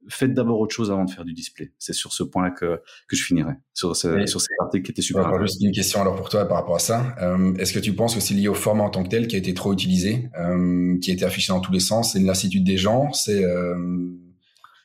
faites 0.09 0.33
d'abord 0.33 0.59
autre 0.59 0.75
chose 0.75 0.91
avant 0.91 1.05
de 1.05 1.11
faire 1.11 1.25
du 1.25 1.33
display. 1.33 1.71
C'est 1.79 1.93
sur 1.93 2.13
ce 2.13 2.23
point-là 2.23 2.51
que, 2.51 2.81
que 3.07 3.15
je 3.15 3.23
finirai, 3.23 3.53
sur, 3.73 3.95
ce, 3.95 4.25
sur 4.25 4.41
cette 4.41 4.57
partie 4.57 4.81
qui 4.81 4.91
était 4.91 5.01
super. 5.01 5.25
Alors, 5.27 5.41
juste 5.41 5.61
une 5.61 5.71
question 5.71 6.01
alors 6.01 6.15
pour 6.15 6.29
toi 6.29 6.45
par 6.45 6.57
rapport 6.57 6.75
à 6.75 6.79
ça. 6.79 7.15
Euh, 7.21 7.53
Est-ce 7.55 7.73
que 7.73 7.79
tu 7.79 7.93
penses 7.93 8.15
que 8.15 8.21
c'est 8.21 8.33
lié 8.33 8.47
au 8.47 8.53
format 8.53 8.83
en 8.83 8.89
tant 8.89 9.03
que 9.03 9.09
tel 9.09 9.27
qui 9.27 9.35
a 9.35 9.39
été 9.39 9.53
trop 9.53 9.71
utilisé, 9.73 10.29
euh, 10.37 10.97
qui 10.99 11.11
a 11.11 11.13
été 11.13 11.25
affiché 11.25 11.53
dans 11.53 11.61
tous 11.61 11.71
les 11.71 11.79
sens? 11.79 12.13
C'est 12.13 12.19
une 12.19 12.25
lassitude 12.25 12.63
des 12.63 12.77
gens? 12.77 13.11
C'est 13.13 13.43
euh, 13.43 13.75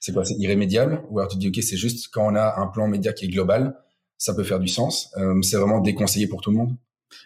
c'est 0.00 0.12
quoi? 0.12 0.24
C'est 0.24 0.36
irrémédiable? 0.38 1.02
Ou 1.10 1.18
alors 1.18 1.30
tu 1.30 1.36
te 1.36 1.40
dis, 1.40 1.48
OK, 1.48 1.62
c'est 1.62 1.76
juste 1.76 2.08
quand 2.12 2.30
on 2.30 2.36
a 2.36 2.60
un 2.60 2.66
plan 2.66 2.88
média 2.88 3.12
qui 3.12 3.24
est 3.24 3.28
global, 3.28 3.76
ça 4.18 4.34
peut 4.34 4.44
faire 4.44 4.60
du 4.60 4.68
sens? 4.68 5.12
C'est 5.42 5.56
vraiment 5.56 5.80
déconseillé 5.80 6.26
pour 6.26 6.40
tout 6.40 6.50
le 6.50 6.56
monde? 6.56 6.76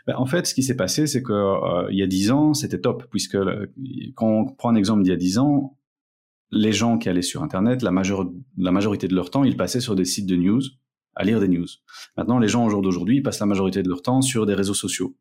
Ben, 0.07 0.17
en 0.17 0.27
fait, 0.27 0.47
ce 0.47 0.55
qui 0.55 0.63
s'est 0.63 0.77
passé, 0.77 1.07
c'est 1.07 1.23
que 1.23 1.33
euh, 1.33 1.89
il 1.91 1.99
y 1.99 2.03
a 2.03 2.07
dix 2.07 2.31
ans, 2.31 2.55
c'était 2.55 2.79
top, 2.79 3.05
puisque 3.11 3.39
quand 4.15 4.29
on 4.29 4.45
prend 4.47 4.71
un 4.71 4.77
exemple 4.77 5.03
d'il 5.03 5.11
y 5.11 5.15
a 5.15 5.17
dix 5.17 5.39
ans, 5.39 5.78
les 6.51 6.73
gens 6.73 6.99
qui 6.99 7.09
allaient 7.09 7.23
sur 7.23 7.43
Internet, 7.43 7.83
la, 7.83 7.91
la 8.57 8.71
majorité 8.73 9.09
de 9.09 9.15
leur 9.15 9.31
temps, 9.31 9.45
ils 9.45 9.57
passaient 9.57 9.81
sur 9.81 9.95
des 9.95 10.05
sites 10.05 10.27
de 10.27 10.37
news, 10.37 10.63
à 11.15 11.25
lire 11.25 11.41
des 11.41 11.49
news. 11.49 11.67
Maintenant, 12.17 12.39
les 12.39 12.49
gens 12.49 12.65
au 12.65 12.71
jour 12.71 12.81
d'aujourd'hui, 12.83 13.17
ils 13.17 13.23
passent 13.23 13.41
la 13.41 13.47
majorité 13.47 13.83
de 13.83 13.89
leur 13.89 14.03
temps 14.03 14.23
sur 14.23 14.47
des 14.47 14.55
réseaux 14.55 14.75
sociaux. 14.75 15.17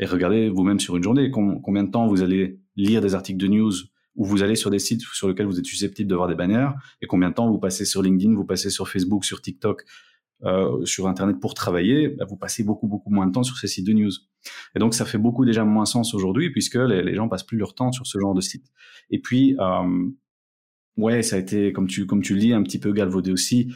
Et 0.00 0.06
regardez 0.06 0.48
vous-même 0.48 0.80
sur 0.80 0.96
une 0.96 1.02
journée 1.02 1.30
combien 1.30 1.84
de 1.84 1.90
temps 1.90 2.06
vous 2.06 2.22
allez 2.22 2.60
lire 2.76 3.00
des 3.00 3.14
articles 3.14 3.38
de 3.38 3.48
news 3.48 3.72
ou 4.14 4.24
vous 4.24 4.42
allez 4.42 4.56
sur 4.56 4.70
des 4.70 4.78
sites 4.78 5.00
sur 5.00 5.28
lesquels 5.28 5.46
vous 5.46 5.58
êtes 5.58 5.66
susceptible 5.66 6.10
de 6.10 6.14
voir 6.14 6.28
des 6.28 6.34
bannières 6.34 6.74
et 7.00 7.06
combien 7.06 7.30
de 7.30 7.34
temps 7.34 7.50
vous 7.50 7.58
passez 7.58 7.84
sur 7.84 8.02
LinkedIn, 8.02 8.34
vous 8.34 8.44
passez 8.44 8.70
sur 8.70 8.88
Facebook, 8.88 9.24
sur 9.24 9.40
TikTok, 9.40 9.84
euh, 10.44 10.84
sur 10.84 11.08
Internet 11.08 11.40
pour 11.40 11.54
travailler, 11.54 12.08
bah, 12.08 12.24
vous 12.28 12.36
passez 12.36 12.62
beaucoup 12.62 12.86
beaucoup 12.86 13.10
moins 13.10 13.26
de 13.26 13.32
temps 13.32 13.42
sur 13.42 13.56
ces 13.56 13.66
sites 13.66 13.86
de 13.86 13.92
news. 13.92 14.10
Et 14.74 14.78
donc 14.78 14.94
ça 14.94 15.04
fait 15.04 15.18
beaucoup 15.18 15.44
déjà 15.44 15.64
moins 15.64 15.86
sens 15.86 16.14
aujourd'hui 16.14 16.50
puisque 16.50 16.76
les, 16.76 17.02
les, 17.02 17.14
gens 17.14 17.28
passent 17.28 17.46
plus 17.46 17.58
leur 17.58 17.74
temps 17.74 17.92
sur 17.92 18.06
ce 18.06 18.18
genre 18.18 18.34
de 18.34 18.40
site. 18.40 18.66
Et 19.10 19.20
puis 19.20 19.56
euh, 19.58 20.08
ouais, 20.96 21.22
ça 21.22 21.36
a 21.36 21.38
été 21.38 21.72
comme 21.72 21.86
tu 21.86 22.06
comme 22.06 22.22
tu 22.22 22.34
le 22.34 22.40
dis 22.40 22.52
un 22.52 22.62
petit 22.62 22.78
peu 22.78 22.92
galvaudé 22.92 23.32
aussi. 23.32 23.72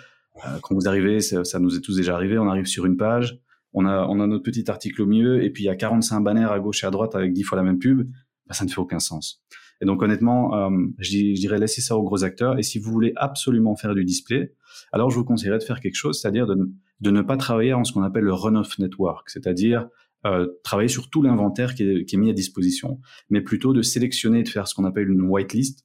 Euh, 0.47 0.59
quand 0.63 0.75
vous 0.75 0.89
arrivez, 0.89 1.21
ça, 1.21 1.59
nous 1.59 1.77
est 1.77 1.81
tous 1.81 1.97
déjà 1.97 2.15
arrivé, 2.15 2.39
on 2.39 2.49
arrive 2.49 2.67
sur 2.67 2.87
une 2.87 2.97
page, 2.97 3.41
on 3.73 3.87
a 3.87 4.07
on 4.07 4.21
a 4.21 4.27
notre 4.27 4.45
petit 4.45 4.71
article 4.71 5.03
au 5.03 5.07
milieu 5.07 5.43
et 5.43 5.51
puis 5.51 5.65
il 5.65 5.67
y 5.67 5.71
a 5.71 5.77
45 5.77 6.21
bannières 6.21 6.53
à 6.53 6.61
gauche 6.61 6.85
et 6.85 6.87
à 6.87 6.91
droite 6.91 7.15
avec 7.15 7.33
10 7.33 7.43
fois 7.43 7.57
la 7.57 7.65
même 7.65 7.79
pub, 7.79 8.09
bah, 8.47 8.55
ça 8.55 8.65
ne 8.65 8.71
fait 8.71 8.81
aucun 8.81 8.99
sens. 8.99 9.43
Et 9.81 9.85
donc 9.85 10.01
honnêtement, 10.01 10.55
euh, 10.55 10.71
je, 10.99 11.35
dirais 11.35 11.59
laisser 11.59 11.81
ça 11.81 11.97
aux 11.97 12.05
gros 12.05 12.23
acteurs. 12.23 12.57
Et 12.57 12.63
si 12.63 12.79
vous 12.79 12.93
voulez 12.93 13.13
absolument 13.17 13.75
faire 13.75 13.95
du 13.95 14.05
display, 14.05 14.55
alors 14.93 15.11
je 15.11 15.17
vous 15.17 15.25
conseillerais 15.25 15.59
de 15.59 15.65
faire 15.65 15.81
quelque 15.81 15.97
chose, 15.97 16.21
c'est-à-dire 16.21 16.47
de, 16.47 16.57
de, 17.01 17.11
ne 17.11 17.21
pas 17.21 17.37
travailler 17.37 17.73
en 17.73 17.83
ce 17.83 17.93
qu'on 17.93 18.03
appelle 18.03 18.23
le 18.23 18.33
run-off 18.33 18.79
network, 18.79 19.29
c'est-à-dire 19.29 19.89
euh, 20.25 20.47
travailler 20.63 20.89
sur 20.89 21.11
tout 21.11 21.23
l'inventaire 21.23 21.75
qui 21.75 21.83
est, 21.83 22.05
qui 22.05 22.17
est, 22.17 22.19
mis 22.19 22.31
à 22.31 22.33
disposition, 22.33 23.01
mais 23.31 23.41
plutôt 23.41 23.73
de 23.73 23.83
sélectionner, 23.83 24.43
de 24.43 24.49
faire 24.49 24.69
ce 24.69 24.75
qu'on 24.75 24.85
appelle 24.85 25.09
une 25.11 25.23
whitelist, 25.23 25.85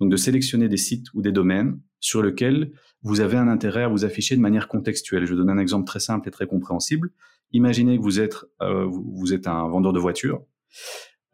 donc 0.00 0.10
de 0.10 0.16
sélectionner 0.16 0.68
des 0.68 0.76
sites 0.76 1.06
ou 1.14 1.22
des 1.22 1.32
domaines 1.32 1.80
sur 2.00 2.22
lesquels 2.22 2.72
vous 3.02 3.20
avez 3.20 3.36
un 3.36 3.48
intérêt 3.48 3.82
à 3.82 3.88
vous 3.88 4.04
afficher 4.04 4.36
de 4.36 4.40
manière 4.40 4.68
contextuelle. 4.68 5.26
Je 5.26 5.34
donne 5.34 5.50
un 5.50 5.58
exemple 5.58 5.86
très 5.86 6.00
simple 6.00 6.28
et 6.28 6.30
très 6.30 6.46
compréhensible. 6.46 7.10
Imaginez 7.52 7.96
que 7.96 8.02
vous 8.02 8.20
êtes, 8.20 8.36
euh, 8.62 8.86
vous 8.86 9.34
êtes 9.34 9.46
un 9.46 9.68
vendeur 9.68 9.92
de 9.92 9.98
voitures 9.98 10.44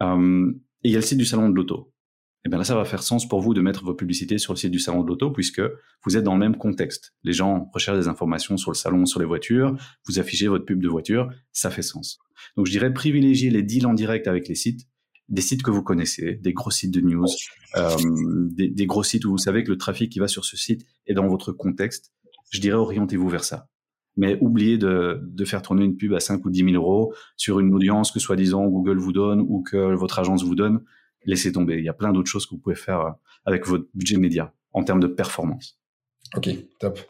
euh, 0.02 0.50
et 0.84 0.88
il 0.88 0.92
y 0.92 0.94
a 0.94 0.98
le 0.98 1.04
site 1.04 1.18
du 1.18 1.24
salon 1.24 1.48
de 1.48 1.54
l'auto 1.54 1.92
eh 2.48 2.50
bien 2.50 2.56
là, 2.56 2.64
ça 2.64 2.74
va 2.74 2.86
faire 2.86 3.02
sens 3.02 3.28
pour 3.28 3.42
vous 3.42 3.52
de 3.52 3.60
mettre 3.60 3.84
vos 3.84 3.92
publicités 3.92 4.38
sur 4.38 4.54
le 4.54 4.58
site 4.58 4.70
du 4.70 4.78
salon 4.78 5.02
de 5.02 5.08
l'auto 5.08 5.30
puisque 5.30 5.60
vous 6.02 6.16
êtes 6.16 6.24
dans 6.24 6.32
le 6.32 6.38
même 6.38 6.56
contexte. 6.56 7.12
Les 7.22 7.34
gens 7.34 7.68
recherchent 7.74 7.98
des 7.98 8.08
informations 8.08 8.56
sur 8.56 8.70
le 8.70 8.74
salon, 8.74 9.04
sur 9.04 9.20
les 9.20 9.26
voitures, 9.26 9.76
vous 10.06 10.18
affichez 10.18 10.48
votre 10.48 10.64
pub 10.64 10.82
de 10.82 10.88
voiture, 10.88 11.28
ça 11.52 11.68
fait 11.68 11.82
sens. 11.82 12.18
Donc 12.56 12.64
je 12.64 12.70
dirais 12.70 12.90
privilégier 12.94 13.50
les 13.50 13.62
deals 13.62 13.86
en 13.86 13.92
direct 13.92 14.28
avec 14.28 14.48
les 14.48 14.54
sites, 14.54 14.88
des 15.28 15.42
sites 15.42 15.62
que 15.62 15.70
vous 15.70 15.82
connaissez, 15.82 16.36
des 16.36 16.54
gros 16.54 16.70
sites 16.70 16.90
de 16.90 17.02
news, 17.02 17.26
euh, 17.76 17.94
des, 18.50 18.70
des, 18.70 18.86
gros 18.86 19.02
sites 19.02 19.26
où 19.26 19.30
vous 19.32 19.36
savez 19.36 19.62
que 19.62 19.70
le 19.70 19.76
trafic 19.76 20.10
qui 20.10 20.18
va 20.18 20.26
sur 20.26 20.46
ce 20.46 20.56
site 20.56 20.86
est 21.06 21.12
dans 21.12 21.28
votre 21.28 21.52
contexte. 21.52 22.14
Je 22.50 22.62
dirais 22.62 22.78
orientez-vous 22.78 23.28
vers 23.28 23.44
ça. 23.44 23.68
Mais 24.16 24.38
oubliez 24.40 24.78
de, 24.78 25.20
de, 25.22 25.44
faire 25.44 25.60
tourner 25.60 25.84
une 25.84 25.98
pub 25.98 26.14
à 26.14 26.20
5 26.20 26.42
ou 26.46 26.50
10 26.50 26.64
000 26.64 26.70
euros 26.76 27.12
sur 27.36 27.60
une 27.60 27.74
audience 27.74 28.10
que 28.10 28.20
soi-disant 28.20 28.64
Google 28.68 28.96
vous 28.96 29.12
donne 29.12 29.42
ou 29.42 29.62
que 29.62 29.94
votre 29.94 30.18
agence 30.18 30.44
vous 30.44 30.54
donne 30.54 30.80
laissez 31.24 31.52
tomber. 31.52 31.78
Il 31.78 31.84
y 31.84 31.88
a 31.88 31.94
plein 31.94 32.12
d'autres 32.12 32.30
choses 32.30 32.46
que 32.46 32.50
vous 32.50 32.60
pouvez 32.60 32.76
faire 32.76 33.00
euh, 33.00 33.10
avec 33.44 33.66
votre 33.66 33.86
budget 33.94 34.16
média 34.16 34.52
en 34.72 34.84
termes 34.84 35.00
de 35.00 35.06
performance. 35.06 35.78
Ok, 36.36 36.50
top. 36.78 37.00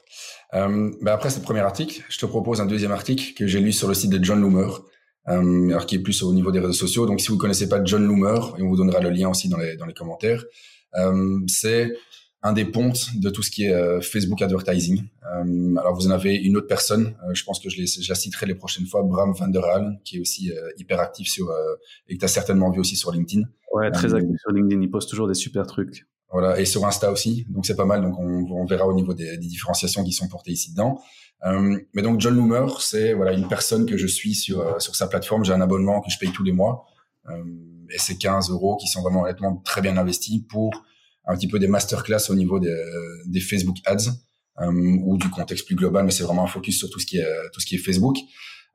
Euh, 0.54 0.90
bah 1.02 1.12
après 1.12 1.30
ce 1.30 1.40
premier 1.40 1.60
article, 1.60 2.04
je 2.08 2.18
te 2.18 2.26
propose 2.26 2.60
un 2.60 2.66
deuxième 2.66 2.92
article 2.92 3.34
que 3.34 3.46
j'ai 3.46 3.60
lu 3.60 3.72
sur 3.72 3.88
le 3.88 3.94
site 3.94 4.10
de 4.10 4.22
John 4.22 4.40
Loomer, 4.40 4.80
euh, 5.28 5.70
alors 5.70 5.86
qui 5.86 5.96
est 5.96 5.98
plus 5.98 6.22
au 6.22 6.32
niveau 6.32 6.52
des 6.52 6.60
réseaux 6.60 6.72
sociaux. 6.72 7.04
Donc 7.06 7.20
si 7.20 7.28
vous 7.28 7.36
connaissez 7.36 7.68
pas 7.68 7.82
John 7.84 8.06
Loomer, 8.06 8.54
et 8.58 8.62
on 8.62 8.68
vous 8.68 8.76
donnera 8.76 9.00
le 9.00 9.10
lien 9.10 9.28
aussi 9.28 9.48
dans 9.48 9.58
les, 9.58 9.76
dans 9.76 9.86
les 9.86 9.94
commentaires, 9.94 10.44
euh, 10.94 11.40
c'est 11.48 11.92
un 12.42 12.52
des 12.52 12.64
pontes 12.64 13.16
de 13.16 13.30
tout 13.30 13.42
ce 13.42 13.50
qui 13.50 13.64
est 13.64 13.72
euh, 13.72 14.00
Facebook 14.00 14.40
advertising. 14.42 15.02
Euh, 15.24 15.76
alors 15.76 15.94
vous 15.94 16.06
en 16.06 16.10
avez 16.10 16.36
une 16.36 16.56
autre 16.56 16.68
personne, 16.68 17.14
euh, 17.24 17.34
je 17.34 17.44
pense 17.44 17.58
que 17.58 17.68
je, 17.68 17.78
les, 17.78 17.86
je, 17.86 18.08
la 18.08 18.14
citerai 18.14 18.46
les 18.46 18.54
prochaines 18.54 18.86
fois, 18.86 19.02
Bram 19.02 19.32
van 19.32 19.48
der 19.48 19.64
Haal, 19.64 19.98
qui 20.04 20.16
est 20.16 20.20
aussi 20.20 20.52
hyper 20.76 21.00
actif 21.00 21.28
sur 21.28 21.50
et 22.08 22.14
que 22.14 22.20
tu 22.20 22.24
as 22.24 22.28
certainement 22.28 22.70
vu 22.70 22.80
aussi 22.80 22.96
sur 22.96 23.12
LinkedIn. 23.12 23.42
Ouais, 23.72 23.90
très 23.90 24.14
actif 24.14 24.36
sur 24.40 24.52
LinkedIn, 24.52 24.80
il 24.80 24.90
poste 24.90 25.10
toujours 25.10 25.28
des 25.28 25.34
super 25.34 25.66
trucs. 25.66 26.06
Voilà, 26.30 26.60
et 26.60 26.66
sur 26.66 26.84
Insta 26.84 27.10
aussi, 27.10 27.46
donc 27.48 27.64
c'est 27.64 27.76
pas 27.76 27.86
mal. 27.86 28.02
Donc 28.02 28.18
on, 28.18 28.44
on, 28.50 28.66
verra 28.66 28.86
au 28.86 28.92
niveau 28.92 29.14
des, 29.14 29.38
des, 29.38 29.46
différenciations 29.46 30.04
qui 30.04 30.12
sont 30.12 30.28
portées 30.28 30.52
ici 30.52 30.72
dedans. 30.72 31.00
mais 31.94 32.02
donc 32.02 32.20
John 32.20 32.36
Loomer, 32.36 32.80
c'est 32.80 33.14
voilà 33.14 33.32
une 33.32 33.48
personne 33.48 33.86
que 33.86 33.96
je 33.96 34.06
suis 34.06 34.34
sur 34.34 34.80
sur 34.80 34.94
sa 34.94 35.06
plateforme. 35.08 35.44
J'ai 35.44 35.54
un 35.54 35.60
abonnement 35.60 36.00
que 36.02 36.10
je 36.10 36.18
paye 36.18 36.30
tous 36.30 36.44
les 36.44 36.52
mois, 36.52 36.84
et 37.28 37.98
c'est 37.98 38.16
15 38.16 38.50
euros 38.50 38.76
qui 38.76 38.88
sont 38.88 39.00
vraiment 39.02 39.22
honnêtement 39.22 39.56
très 39.64 39.80
bien 39.80 39.96
investis 39.96 40.42
pour 40.48 40.70
un 41.28 41.36
petit 41.36 41.46
peu 41.46 41.60
des 41.60 41.68
masterclass 41.68 42.30
au 42.30 42.34
niveau 42.34 42.58
des, 42.58 42.76
des 43.26 43.40
Facebook 43.40 43.76
Ads 43.84 44.10
euh, 44.60 44.98
ou 45.04 45.16
du 45.16 45.30
contexte 45.30 45.66
plus 45.66 45.76
global, 45.76 46.04
mais 46.04 46.10
c'est 46.10 46.24
vraiment 46.24 46.44
un 46.44 46.48
focus 46.48 46.78
sur 46.78 46.90
tout 46.90 46.98
ce 46.98 47.06
qui 47.06 47.18
est 47.18 47.26
tout 47.52 47.60
ce 47.60 47.66
qui 47.66 47.76
est 47.76 47.78
Facebook. 47.78 48.16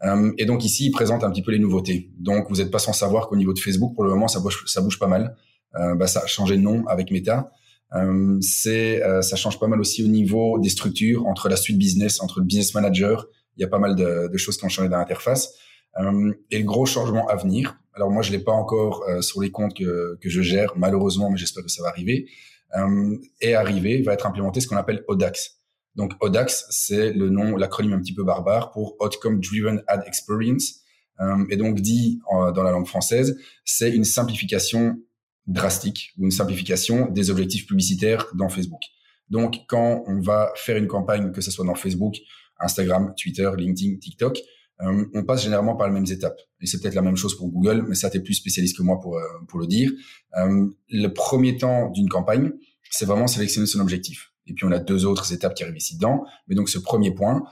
Euh, 0.04 0.32
et 0.38 0.46
donc 0.46 0.64
ici, 0.66 0.86
il 0.88 0.92
présente 0.92 1.24
un 1.24 1.32
petit 1.32 1.42
peu 1.42 1.52
les 1.52 1.60
nouveautés. 1.60 2.12
Donc 2.18 2.48
vous 2.50 2.58
n'êtes 2.58 2.72
pas 2.72 2.80
sans 2.80 2.94
savoir 2.94 3.28
qu'au 3.28 3.36
niveau 3.36 3.54
de 3.54 3.60
Facebook, 3.60 3.94
pour 3.96 4.04
le 4.04 4.10
moment, 4.10 4.28
ça 4.28 4.40
bouge, 4.40 4.64
ça 4.66 4.82
bouge 4.82 5.00
pas 5.00 5.08
mal. 5.08 5.36
Euh, 5.76 5.96
bah, 5.96 6.08
ça 6.08 6.22
a 6.22 6.28
changé 6.28 6.58
de 6.58 6.62
nom 6.62 6.86
avec 6.88 7.12
Meta. 7.12 7.52
Euh, 7.96 8.38
c'est, 8.42 9.04
euh, 9.04 9.22
ça 9.22 9.36
change 9.36 9.60
pas 9.60 9.68
mal 9.68 9.80
aussi 9.80 10.04
au 10.04 10.08
niveau 10.08 10.60
des 10.60 10.70
structures 10.70 11.26
entre 11.28 11.48
la 11.48 11.56
suite 11.56 11.78
business, 11.78 12.22
entre 12.22 12.40
le 12.40 12.46
business 12.46 12.74
manager 12.74 13.28
il 13.56 13.62
y 13.62 13.64
a 13.64 13.68
pas 13.68 13.78
mal 13.78 13.96
de, 13.96 14.30
de 14.32 14.38
choses 14.38 14.58
qui 14.58 14.66
ont 14.66 14.70
changé 14.70 14.90
dans 14.90 14.98
l'interface. 14.98 15.54
Euh, 15.98 16.34
et 16.52 16.60
le 16.60 16.66
gros 16.66 16.86
changement 16.86 17.28
à 17.28 17.36
venir, 17.36 17.78
alors 17.94 18.10
moi 18.10 18.24
je 18.24 18.32
l'ai 18.32 18.40
pas 18.40 18.52
encore 18.52 19.04
euh, 19.08 19.22
sur 19.22 19.42
les 19.42 19.52
comptes 19.52 19.76
que, 19.76 20.18
que 20.20 20.30
je 20.30 20.42
gère, 20.42 20.74
malheureusement, 20.76 21.30
mais 21.30 21.38
j'espère 21.38 21.64
que 21.64 21.70
ça 21.70 21.84
va 21.84 21.90
arriver, 21.90 22.28
euh, 22.76 23.18
est 23.42 23.54
arrivé, 23.54 24.02
va 24.02 24.14
être 24.14 24.26
implémenté 24.26 24.60
ce 24.62 24.68
qu'on 24.68 24.78
appelle 24.78 25.04
ODAX. 25.08 25.60
Donc 25.96 26.14
ODAX, 26.22 26.66
c'est 26.72 27.14
le 27.14 27.30
nom, 27.30 27.56
l'acronyme 27.56 27.94
un 27.94 28.00
petit 28.00 28.16
peu 28.16 28.24
barbare 28.24 28.72
pour 28.72 28.96
Outcome 29.00 29.40
Driven 29.40 29.84
Ad 29.88 30.04
Experience. 30.08 30.80
Euh, 31.20 31.46
et 31.52 31.58
donc 31.58 31.80
dit 31.80 32.20
dans 32.56 32.64
la 32.64 32.72
langue 32.72 32.88
française, 32.88 33.40
c'est 33.64 33.92
une 33.92 34.04
simplification 34.04 34.98
drastique 35.46 36.14
ou 36.18 36.26
une 36.26 36.32
simplification 36.32 37.12
des 37.12 37.30
objectifs 37.30 37.68
publicitaires 37.68 38.26
dans 38.34 38.50
Facebook. 38.50 38.82
Donc 39.30 39.58
quand 39.68 40.04
on 40.08 40.20
va 40.22 40.52
faire 40.56 40.78
une 40.78 40.88
campagne, 40.88 41.32
que 41.32 41.42
ce 41.42 41.52
soit 41.52 41.66
dans 41.66 41.76
Facebook, 41.76 42.16
Instagram, 42.60 43.14
Twitter, 43.16 43.50
LinkedIn, 43.56 43.98
TikTok, 43.98 44.40
euh, 44.84 45.06
on 45.14 45.24
passe 45.24 45.44
généralement 45.44 45.76
par 45.76 45.88
les 45.88 45.94
mêmes 45.94 46.06
étapes. 46.10 46.40
Et 46.62 46.68
c'est 46.68 46.80
peut-être 46.80 46.96
la 46.96 47.02
même 47.02 47.16
chose 47.16 47.38
pour 47.38 47.50
Google, 47.50 47.86
mais 47.88 47.96
ça, 47.96 48.10
tu 48.10 48.18
es 48.18 48.20
plus 48.20 48.34
spécialiste 48.34 48.78
que 48.78 48.84
moi 48.84 49.00
pour, 49.00 49.18
euh, 49.18 49.24
pour 49.48 49.60
le 49.60 49.68
dire. 49.68 49.92
Euh, 50.38 50.68
le 50.90 51.08
premier 51.10 51.58
temps 51.58 51.90
d'une 51.92 52.10
campagne, 52.10 52.52
c'est 52.90 53.06
vraiment 53.06 53.28
sélectionner 53.28 53.68
son 53.68 53.80
objectif. 53.80 54.34
Et 54.48 54.54
puis, 54.54 54.66
on 54.66 54.72
a 54.72 54.80
deux 54.80 55.06
autres 55.06 55.32
étapes 55.32 55.56
qui 55.56 55.64
arrivent 55.64 55.78
ici 55.78 55.96
dedans. 55.96 56.26
Mais 56.48 56.56
donc, 56.56 56.70
ce 56.70 56.80
premier 56.80 57.12
point, 57.12 57.44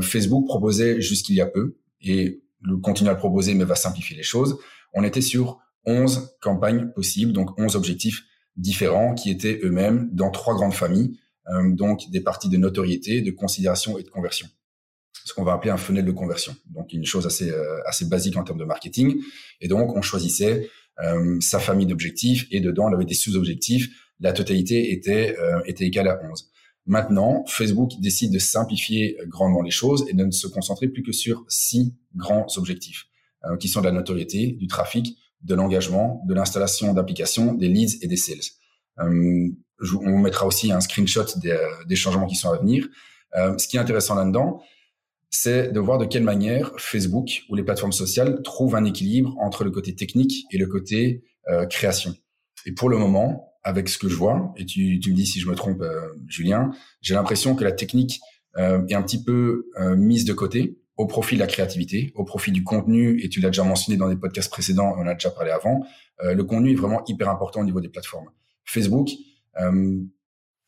Facebook 0.00 0.46
proposait 0.46 1.00
jusqu'il 1.00 1.36
y 1.36 1.40
a 1.40 1.46
peu, 1.46 1.78
et 2.00 2.42
le 2.60 2.76
continue 2.76 3.08
à 3.08 3.12
le 3.12 3.18
proposer, 3.18 3.54
mais 3.54 3.62
va 3.62 3.76
simplifier 3.76 4.16
les 4.16 4.24
choses. 4.24 4.58
On 4.94 5.04
était 5.04 5.20
sur 5.20 5.60
11 5.84 6.36
campagnes 6.40 6.88
possibles, 6.88 7.32
donc 7.32 7.56
11 7.56 7.76
objectifs 7.76 8.24
différents 8.56 9.14
qui 9.14 9.30
étaient 9.30 9.60
eux-mêmes 9.62 10.08
dans 10.12 10.30
trois 10.30 10.54
grandes 10.54 10.74
familles, 10.74 11.20
donc 11.70 12.10
des 12.10 12.20
parties 12.20 12.48
de 12.48 12.56
notoriété, 12.56 13.20
de 13.20 13.30
considération 13.30 13.96
et 13.96 14.02
de 14.02 14.08
conversion 14.08 14.48
ce 15.24 15.32
qu'on 15.34 15.44
va 15.44 15.52
appeler 15.52 15.70
un 15.70 15.76
funnel 15.76 16.04
de 16.04 16.12
conversion. 16.12 16.54
Donc 16.70 16.92
une 16.92 17.04
chose 17.04 17.26
assez 17.26 17.50
euh, 17.50 17.80
assez 17.86 18.04
basique 18.06 18.36
en 18.36 18.44
termes 18.44 18.58
de 18.58 18.64
marketing. 18.64 19.20
Et 19.60 19.68
donc 19.68 19.94
on 19.96 20.02
choisissait 20.02 20.68
euh, 21.04 21.38
sa 21.40 21.58
famille 21.58 21.86
d'objectifs 21.86 22.46
et 22.50 22.60
dedans 22.60 22.88
on 22.88 22.94
avait 22.94 23.04
des 23.04 23.14
sous-objectifs. 23.14 23.88
La 24.20 24.32
totalité 24.32 24.92
était 24.92 25.36
euh, 25.38 25.60
était 25.66 25.84
égale 25.84 26.08
à 26.08 26.20
11. 26.30 26.50
Maintenant, 26.88 27.44
Facebook 27.48 27.92
décide 28.00 28.32
de 28.32 28.38
simplifier 28.38 29.18
grandement 29.26 29.62
les 29.62 29.72
choses 29.72 30.04
et 30.08 30.12
de 30.12 30.24
ne 30.24 30.30
se 30.30 30.46
concentrer 30.46 30.86
plus 30.86 31.02
que 31.02 31.10
sur 31.10 31.44
six 31.48 31.96
grands 32.14 32.46
objectifs 32.56 33.06
qui 33.58 33.68
sont 33.68 33.80
de 33.80 33.86
la 33.86 33.92
notoriété, 33.92 34.52
du 34.52 34.68
trafic, 34.68 35.16
de 35.42 35.54
l'engagement, 35.56 36.22
de 36.28 36.34
l'installation 36.34 36.94
d'applications, 36.94 37.54
des 37.54 37.68
leads 37.68 37.98
et 38.02 38.06
des 38.06 38.16
sales. 38.16 38.38
on 38.98 39.50
vous 39.80 40.18
mettra 40.18 40.46
aussi 40.46 40.70
un 40.70 40.80
screenshot 40.80 41.26
des, 41.42 41.58
des 41.88 41.96
changements 41.96 42.26
qui 42.26 42.36
sont 42.36 42.50
à 42.52 42.58
venir. 42.58 42.88
ce 43.34 43.66
qui 43.66 43.76
est 43.76 43.80
intéressant 43.80 44.14
là-dedans, 44.14 44.62
c'est 45.38 45.70
de 45.70 45.80
voir 45.80 45.98
de 45.98 46.06
quelle 46.06 46.22
manière 46.22 46.72
Facebook 46.78 47.42
ou 47.50 47.56
les 47.56 47.62
plateformes 47.62 47.92
sociales 47.92 48.40
trouvent 48.42 48.74
un 48.74 48.84
équilibre 48.84 49.36
entre 49.38 49.64
le 49.64 49.70
côté 49.70 49.94
technique 49.94 50.46
et 50.50 50.56
le 50.56 50.66
côté 50.66 51.24
euh, 51.48 51.66
création. 51.66 52.14
Et 52.64 52.72
pour 52.72 52.88
le 52.88 52.96
moment, 52.96 53.52
avec 53.62 53.88
ce 53.88 53.98
que 53.98 54.08
je 54.08 54.16
vois, 54.16 54.54
et 54.56 54.64
tu, 54.64 54.98
tu 54.98 55.10
me 55.10 55.14
dis 55.14 55.26
si 55.26 55.38
je 55.38 55.48
me 55.48 55.54
trompe, 55.54 55.82
euh, 55.82 56.08
Julien, 56.26 56.70
j'ai 57.02 57.14
l'impression 57.14 57.54
que 57.54 57.64
la 57.64 57.72
technique 57.72 58.20
euh, 58.56 58.86
est 58.88 58.94
un 58.94 59.02
petit 59.02 59.22
peu 59.22 59.66
mise 59.96 60.24
de 60.24 60.32
côté 60.32 60.78
au 60.96 61.06
profit 61.06 61.34
de 61.34 61.40
la 61.40 61.46
créativité, 61.46 62.12
au 62.14 62.24
profit 62.24 62.50
du 62.50 62.64
contenu, 62.64 63.22
et 63.22 63.28
tu 63.28 63.40
l'as 63.40 63.50
déjà 63.50 63.64
mentionné 63.64 63.98
dans 63.98 64.08
des 64.08 64.16
podcasts 64.16 64.50
précédents, 64.50 64.94
on 64.96 65.06
a 65.06 65.12
déjà 65.12 65.30
parlé 65.30 65.50
avant, 65.50 65.84
le 66.22 66.42
contenu 66.42 66.72
est 66.72 66.76
vraiment 66.76 67.04
hyper 67.04 67.28
important 67.28 67.60
au 67.60 67.64
niveau 67.64 67.82
des 67.82 67.90
plateformes. 67.90 68.30
Facebook 68.64 69.10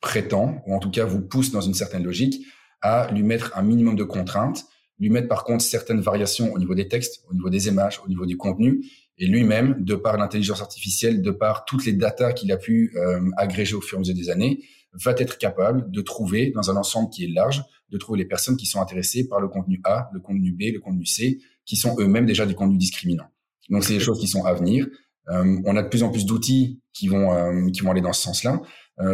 prétend, 0.02 0.62
ou 0.66 0.74
en 0.74 0.78
tout 0.80 0.90
cas 0.90 1.06
vous 1.06 1.22
pousse 1.22 1.50
dans 1.50 1.62
une 1.62 1.72
certaine 1.72 2.04
logique, 2.04 2.44
à 2.80 3.10
lui 3.12 3.22
mettre 3.22 3.56
un 3.56 3.62
minimum 3.62 3.96
de 3.96 4.04
contraintes, 4.04 4.66
lui 4.98 5.10
mettre 5.10 5.28
par 5.28 5.44
contre 5.44 5.62
certaines 5.62 6.00
variations 6.00 6.52
au 6.52 6.58
niveau 6.58 6.74
des 6.74 6.88
textes, 6.88 7.22
au 7.30 7.34
niveau 7.34 7.50
des 7.50 7.68
images, 7.68 8.00
au 8.04 8.08
niveau 8.08 8.26
du 8.26 8.36
contenu, 8.36 8.84
et 9.18 9.26
lui-même, 9.26 9.76
de 9.80 9.94
par 9.94 10.16
l'intelligence 10.16 10.60
artificielle, 10.60 11.22
de 11.22 11.30
par 11.30 11.64
toutes 11.64 11.84
les 11.84 11.92
datas 11.92 12.32
qu'il 12.32 12.52
a 12.52 12.56
pu 12.56 12.92
euh, 12.96 13.20
agréger 13.36 13.74
au 13.74 13.80
fur 13.80 13.96
et 13.96 13.98
à 13.98 14.00
mesure 14.00 14.14
des 14.14 14.30
années, 14.30 14.60
va 14.92 15.12
être 15.18 15.38
capable 15.38 15.90
de 15.90 16.00
trouver 16.00 16.50
dans 16.54 16.70
un 16.70 16.76
ensemble 16.76 17.10
qui 17.10 17.24
est 17.24 17.28
large, 17.28 17.62
de 17.90 17.98
trouver 17.98 18.18
les 18.18 18.24
personnes 18.24 18.56
qui 18.56 18.66
sont 18.66 18.80
intéressées 18.80 19.28
par 19.28 19.40
le 19.40 19.48
contenu 19.48 19.80
A, 19.84 20.08
le 20.12 20.20
contenu 20.20 20.52
B, 20.52 20.72
le 20.72 20.80
contenu 20.80 21.04
C, 21.04 21.38
qui 21.64 21.76
sont 21.76 21.96
eux-mêmes 21.98 22.26
déjà 22.26 22.46
des 22.46 22.54
contenus 22.54 22.78
discriminants. 22.78 23.28
Donc 23.70 23.84
c'est 23.84 23.92
des 23.92 24.00
choses 24.00 24.20
qui 24.20 24.28
sont 24.28 24.44
à 24.44 24.54
venir. 24.54 24.86
Euh, 25.28 25.60
on 25.66 25.76
a 25.76 25.82
de 25.82 25.88
plus 25.88 26.02
en 26.02 26.10
plus 26.10 26.24
d'outils 26.24 26.80
qui 26.94 27.08
vont 27.08 27.32
euh, 27.32 27.70
qui 27.70 27.82
vont 27.82 27.90
aller 27.90 28.00
dans 28.00 28.14
ce 28.14 28.22
sens-là. 28.22 28.62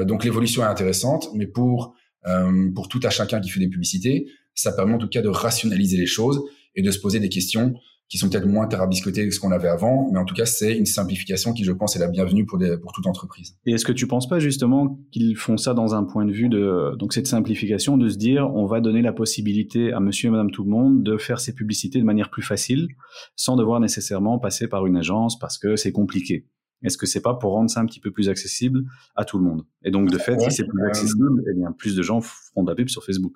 donc 0.04 0.24
l'évolution 0.24 0.62
est 0.62 0.66
intéressante, 0.66 1.28
mais 1.34 1.46
pour 1.46 1.94
euh, 2.26 2.70
pour 2.74 2.88
tout 2.88 3.00
à 3.02 3.10
chacun 3.10 3.40
qui 3.40 3.50
fait 3.50 3.60
des 3.60 3.68
publicités. 3.68 4.26
Ça 4.54 4.72
permet 4.72 4.94
en 4.94 4.98
tout 4.98 5.08
cas 5.08 5.22
de 5.22 5.28
rationaliser 5.28 5.96
les 5.96 6.06
choses 6.06 6.42
et 6.74 6.82
de 6.82 6.90
se 6.90 6.98
poser 6.98 7.20
des 7.20 7.28
questions 7.28 7.74
qui 8.08 8.18
sont 8.18 8.28
peut-être 8.28 8.46
moins 8.46 8.66
tarabiscotées 8.66 9.26
que 9.26 9.34
ce 9.34 9.40
qu'on 9.40 9.50
avait 9.50 9.68
avant, 9.68 10.10
mais 10.12 10.18
en 10.18 10.24
tout 10.24 10.34
cas, 10.34 10.44
c'est 10.44 10.76
une 10.76 10.86
simplification 10.86 11.52
qui, 11.52 11.64
je 11.64 11.72
pense, 11.72 11.96
est 11.96 11.98
la 11.98 12.08
bienvenue 12.08 12.44
pour, 12.44 12.58
pour 12.82 12.92
toute 12.92 13.06
entreprise. 13.06 13.56
Et 13.66 13.72
est-ce 13.72 13.84
que 13.84 13.92
tu 13.92 14.06
penses 14.06 14.28
pas 14.28 14.38
justement 14.38 15.00
qu'ils 15.10 15.36
font 15.36 15.56
ça 15.56 15.74
dans 15.74 15.94
un 15.94 16.04
point 16.04 16.26
de 16.26 16.32
vue 16.32 16.48
de 16.48 16.94
donc 16.98 17.14
cette 17.14 17.26
simplification, 17.26 17.96
de 17.96 18.08
se 18.08 18.16
dire 18.16 18.50
on 18.54 18.66
va 18.66 18.80
donner 18.80 19.02
la 19.02 19.12
possibilité 19.12 19.92
à 19.92 20.00
Monsieur 20.00 20.28
et 20.28 20.30
Madame 20.30 20.50
tout 20.50 20.64
le 20.64 20.70
monde 20.70 21.02
de 21.02 21.16
faire 21.16 21.40
ses 21.40 21.54
publicités 21.54 21.98
de 21.98 22.04
manière 22.04 22.30
plus 22.30 22.42
facile, 22.42 22.88
sans 23.36 23.56
devoir 23.56 23.80
nécessairement 23.80 24.38
passer 24.38 24.68
par 24.68 24.86
une 24.86 24.96
agence 24.96 25.38
parce 25.38 25.58
que 25.58 25.76
c'est 25.76 25.92
compliqué? 25.92 26.46
Est-ce 26.84 26.98
que 26.98 27.06
c'est 27.06 27.20
pas 27.20 27.34
pour 27.34 27.52
rendre 27.52 27.70
ça 27.70 27.80
un 27.80 27.86
petit 27.86 28.00
peu 28.00 28.10
plus 28.10 28.28
accessible 28.28 28.84
à 29.16 29.24
tout 29.24 29.38
le 29.38 29.44
monde? 29.44 29.64
Et 29.82 29.90
donc, 29.90 30.10
de 30.10 30.18
fait, 30.18 30.38
si 30.40 30.50
c'est 30.50 30.66
plus 30.66 30.86
accessible, 30.86 31.42
eh 31.50 31.54
bien, 31.54 31.72
plus 31.72 31.96
de 31.96 32.02
gens 32.02 32.20
feront 32.20 32.62
de 32.62 32.70
la 32.70 32.76
pub 32.76 32.88
sur 32.88 33.04
Facebook. 33.04 33.34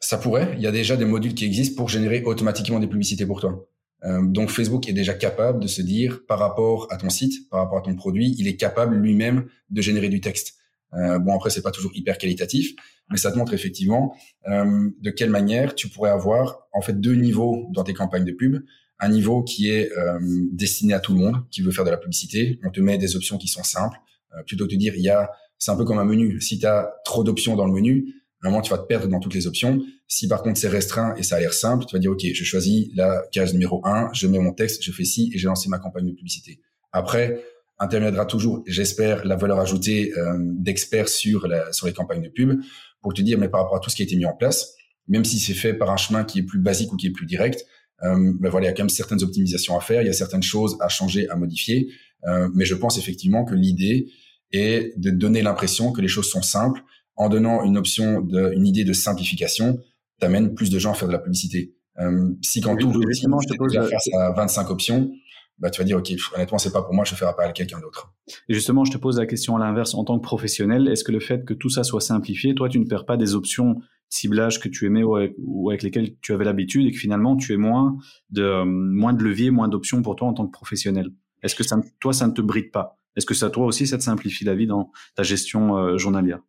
Ça 0.00 0.18
pourrait. 0.18 0.54
Il 0.56 0.62
y 0.62 0.66
a 0.66 0.72
déjà 0.72 0.96
des 0.96 1.04
modules 1.04 1.34
qui 1.34 1.44
existent 1.44 1.76
pour 1.76 1.88
générer 1.88 2.22
automatiquement 2.24 2.78
des 2.78 2.86
publicités 2.86 3.26
pour 3.26 3.40
toi. 3.40 3.66
Euh, 4.04 4.22
donc, 4.22 4.50
Facebook 4.50 4.88
est 4.88 4.92
déjà 4.92 5.14
capable 5.14 5.60
de 5.60 5.66
se 5.66 5.82
dire, 5.82 6.20
par 6.26 6.38
rapport 6.38 6.88
à 6.90 6.96
ton 6.96 7.10
site, 7.10 7.48
par 7.48 7.60
rapport 7.60 7.78
à 7.78 7.82
ton 7.82 7.94
produit, 7.94 8.34
il 8.38 8.46
est 8.48 8.56
capable 8.56 8.96
lui-même 8.96 9.46
de 9.70 9.82
générer 9.82 10.08
du 10.08 10.20
texte. 10.20 10.54
Euh, 10.94 11.18
bon, 11.18 11.34
après, 11.34 11.50
c'est 11.50 11.62
pas 11.62 11.70
toujours 11.70 11.92
hyper 11.94 12.18
qualitatif, 12.18 12.74
mais 13.10 13.16
ça 13.16 13.32
te 13.32 13.38
montre 13.38 13.54
effectivement 13.54 14.14
euh, 14.48 14.90
de 15.00 15.10
quelle 15.10 15.30
manière 15.30 15.74
tu 15.74 15.88
pourrais 15.88 16.10
avoir 16.10 16.68
en 16.72 16.80
fait 16.80 17.00
deux 17.00 17.14
niveaux 17.14 17.66
dans 17.70 17.84
tes 17.84 17.94
campagnes 17.94 18.24
de 18.24 18.32
pub 18.32 18.62
un 19.00 19.08
niveau 19.08 19.42
qui 19.42 19.70
est 19.70 19.90
euh, 19.92 20.18
destiné 20.52 20.94
à 20.94 21.00
tout 21.00 21.12
le 21.12 21.18
monde 21.18 21.44
qui 21.50 21.62
veut 21.62 21.72
faire 21.72 21.84
de 21.84 21.90
la 21.90 21.96
publicité. 21.96 22.58
On 22.64 22.70
te 22.70 22.80
met 22.80 22.98
des 22.98 23.16
options 23.16 23.38
qui 23.38 23.48
sont 23.48 23.64
simples. 23.64 23.98
Euh, 24.36 24.42
plutôt 24.44 24.66
que 24.66 24.72
de 24.72 24.76
dire, 24.76 24.94
il 24.94 25.02
y 25.02 25.10
a, 25.10 25.30
c'est 25.58 25.70
un 25.70 25.76
peu 25.76 25.84
comme 25.84 25.98
un 25.98 26.04
menu. 26.04 26.40
Si 26.40 26.58
tu 26.58 26.66
as 26.66 26.92
trop 27.04 27.24
d'options 27.24 27.56
dans 27.56 27.66
le 27.66 27.72
menu, 27.72 28.14
à 28.42 28.48
un 28.48 28.50
moment, 28.50 28.62
tu 28.62 28.70
vas 28.70 28.78
te 28.78 28.86
perdre 28.86 29.08
dans 29.08 29.20
toutes 29.20 29.34
les 29.34 29.46
options. 29.46 29.82
Si 30.06 30.28
par 30.28 30.42
contre 30.42 30.58
c'est 30.58 30.68
restreint 30.68 31.14
et 31.16 31.22
ça 31.22 31.36
a 31.36 31.40
l'air 31.40 31.54
simple, 31.54 31.86
tu 31.86 31.96
vas 31.96 31.98
dire, 31.98 32.12
OK, 32.12 32.22
je 32.22 32.44
choisis 32.44 32.88
la 32.94 33.24
case 33.32 33.52
numéro 33.52 33.80
1, 33.84 34.10
je 34.12 34.26
mets 34.26 34.38
mon 34.38 34.52
texte, 34.52 34.82
je 34.82 34.92
fais 34.92 35.04
ci 35.04 35.30
et 35.34 35.38
j'ai 35.38 35.46
lancé 35.46 35.68
ma 35.68 35.78
campagne 35.78 36.06
de 36.06 36.12
publicité. 36.12 36.60
Après, 36.92 37.42
interviendra 37.78 38.26
toujours, 38.26 38.62
j'espère, 38.66 39.24
la 39.24 39.36
valeur 39.36 39.58
ajoutée 39.58 40.12
euh, 40.16 40.36
d'experts 40.38 41.08
sur, 41.08 41.48
sur 41.72 41.86
les 41.86 41.92
campagnes 41.92 42.22
de 42.22 42.28
pub 42.28 42.60
pour 43.00 43.14
te 43.14 43.22
dire, 43.22 43.38
mais 43.38 43.48
par 43.48 43.62
rapport 43.62 43.76
à 43.76 43.80
tout 43.80 43.90
ce 43.90 43.96
qui 43.96 44.02
a 44.02 44.04
été 44.04 44.16
mis 44.16 44.26
en 44.26 44.34
place, 44.34 44.74
même 45.08 45.24
si 45.24 45.38
c'est 45.38 45.54
fait 45.54 45.74
par 45.74 45.90
un 45.90 45.96
chemin 45.96 46.24
qui 46.24 46.40
est 46.40 46.42
plus 46.42 46.58
basique 46.58 46.92
ou 46.92 46.96
qui 46.96 47.08
est 47.08 47.12
plus 47.12 47.26
direct, 47.26 47.64
ben 48.02 48.50
voilà, 48.50 48.66
il 48.66 48.68
y 48.68 48.72
a 48.72 48.74
quand 48.74 48.82
même 48.82 48.90
certaines 48.90 49.22
optimisations 49.22 49.78
à 49.78 49.80
faire, 49.80 50.02
il 50.02 50.06
y 50.06 50.10
a 50.10 50.14
certaines 50.14 50.42
choses 50.42 50.76
à 50.80 50.88
changer, 50.88 51.28
à 51.30 51.36
modifier. 51.36 51.88
Euh, 52.26 52.48
mais 52.54 52.64
je 52.64 52.74
pense 52.74 52.98
effectivement 52.98 53.44
que 53.44 53.54
l'idée 53.54 54.08
est 54.52 54.92
de 54.98 55.10
donner 55.10 55.42
l'impression 55.42 55.92
que 55.92 56.00
les 56.00 56.08
choses 56.08 56.30
sont 56.30 56.42
simples 56.42 56.82
en 57.16 57.28
donnant 57.28 57.64
une 57.64 57.76
option, 57.76 58.20
de, 58.20 58.52
une 58.54 58.66
idée 58.66 58.84
de 58.84 58.92
simplification, 58.92 59.78
t'amène 60.20 60.54
plus 60.54 60.70
de 60.70 60.78
gens 60.78 60.92
à 60.92 60.94
faire 60.94 61.08
de 61.08 61.12
la 61.12 61.18
publicité. 61.18 61.74
Euh, 62.00 62.30
si 62.42 62.60
quand 62.60 62.76
tout 62.76 62.92
justement, 63.08 63.40
je 63.40 63.48
te 63.48 63.56
pose 63.56 63.74
face 63.74 64.08
à 64.18 64.32
25 64.32 64.70
options, 64.70 65.10
bah, 65.58 65.70
tu 65.70 65.80
vas 65.80 65.84
dire, 65.84 65.98
OK, 65.98 66.12
honnêtement, 66.34 66.58
c'est 66.58 66.72
pas 66.72 66.82
pour 66.82 66.94
moi, 66.94 67.04
je 67.04 67.12
vais 67.12 67.16
faire 67.16 67.28
appel 67.28 67.48
à 67.48 67.52
quelqu'un 67.52 67.78
d'autre. 67.78 68.12
Et 68.48 68.54
justement, 68.54 68.84
je 68.84 68.90
te 68.90 68.98
pose 68.98 69.18
la 69.18 69.26
question 69.26 69.56
à 69.56 69.60
l'inverse, 69.60 69.94
en 69.94 70.04
tant 70.04 70.18
que 70.18 70.24
professionnel, 70.24 70.88
est-ce 70.88 71.04
que 71.04 71.12
le 71.12 71.20
fait 71.20 71.44
que 71.44 71.54
tout 71.54 71.70
ça 71.70 71.84
soit 71.84 72.00
simplifié, 72.00 72.54
toi, 72.54 72.68
tu 72.68 72.80
ne 72.80 72.86
perds 72.86 73.06
pas 73.06 73.16
des 73.16 73.36
options 73.36 73.76
ciblage 74.08 74.60
que 74.60 74.68
tu 74.68 74.86
aimais 74.86 75.02
ou 75.02 75.70
avec, 75.70 75.82
lesquels 75.82 76.16
tu 76.20 76.32
avais 76.32 76.44
l'habitude 76.44 76.86
et 76.86 76.92
que 76.92 76.98
finalement 76.98 77.36
tu 77.36 77.52
es 77.52 77.56
moins 77.56 77.96
de 78.30 78.64
moins 78.64 79.12
de 79.12 79.22
leviers, 79.22 79.50
moins 79.50 79.68
d'options 79.68 80.02
pour 80.02 80.16
toi 80.16 80.28
en 80.28 80.34
tant 80.34 80.46
que 80.46 80.52
professionnel. 80.52 81.10
Est-ce 81.42 81.54
que 81.54 81.62
ça, 81.62 81.80
toi, 82.00 82.12
ça 82.12 82.26
ne 82.26 82.32
te 82.32 82.40
bride 82.40 82.70
pas? 82.70 82.98
Est-ce 83.16 83.26
que 83.26 83.34
ça, 83.34 83.50
toi 83.50 83.66
aussi, 83.66 83.86
ça 83.86 83.98
te 83.98 84.02
simplifie 84.02 84.44
la 84.44 84.54
vie 84.54 84.66
dans 84.66 84.90
ta 85.14 85.22
gestion 85.22 85.76
euh, 85.76 85.98
journalière? 85.98 86.40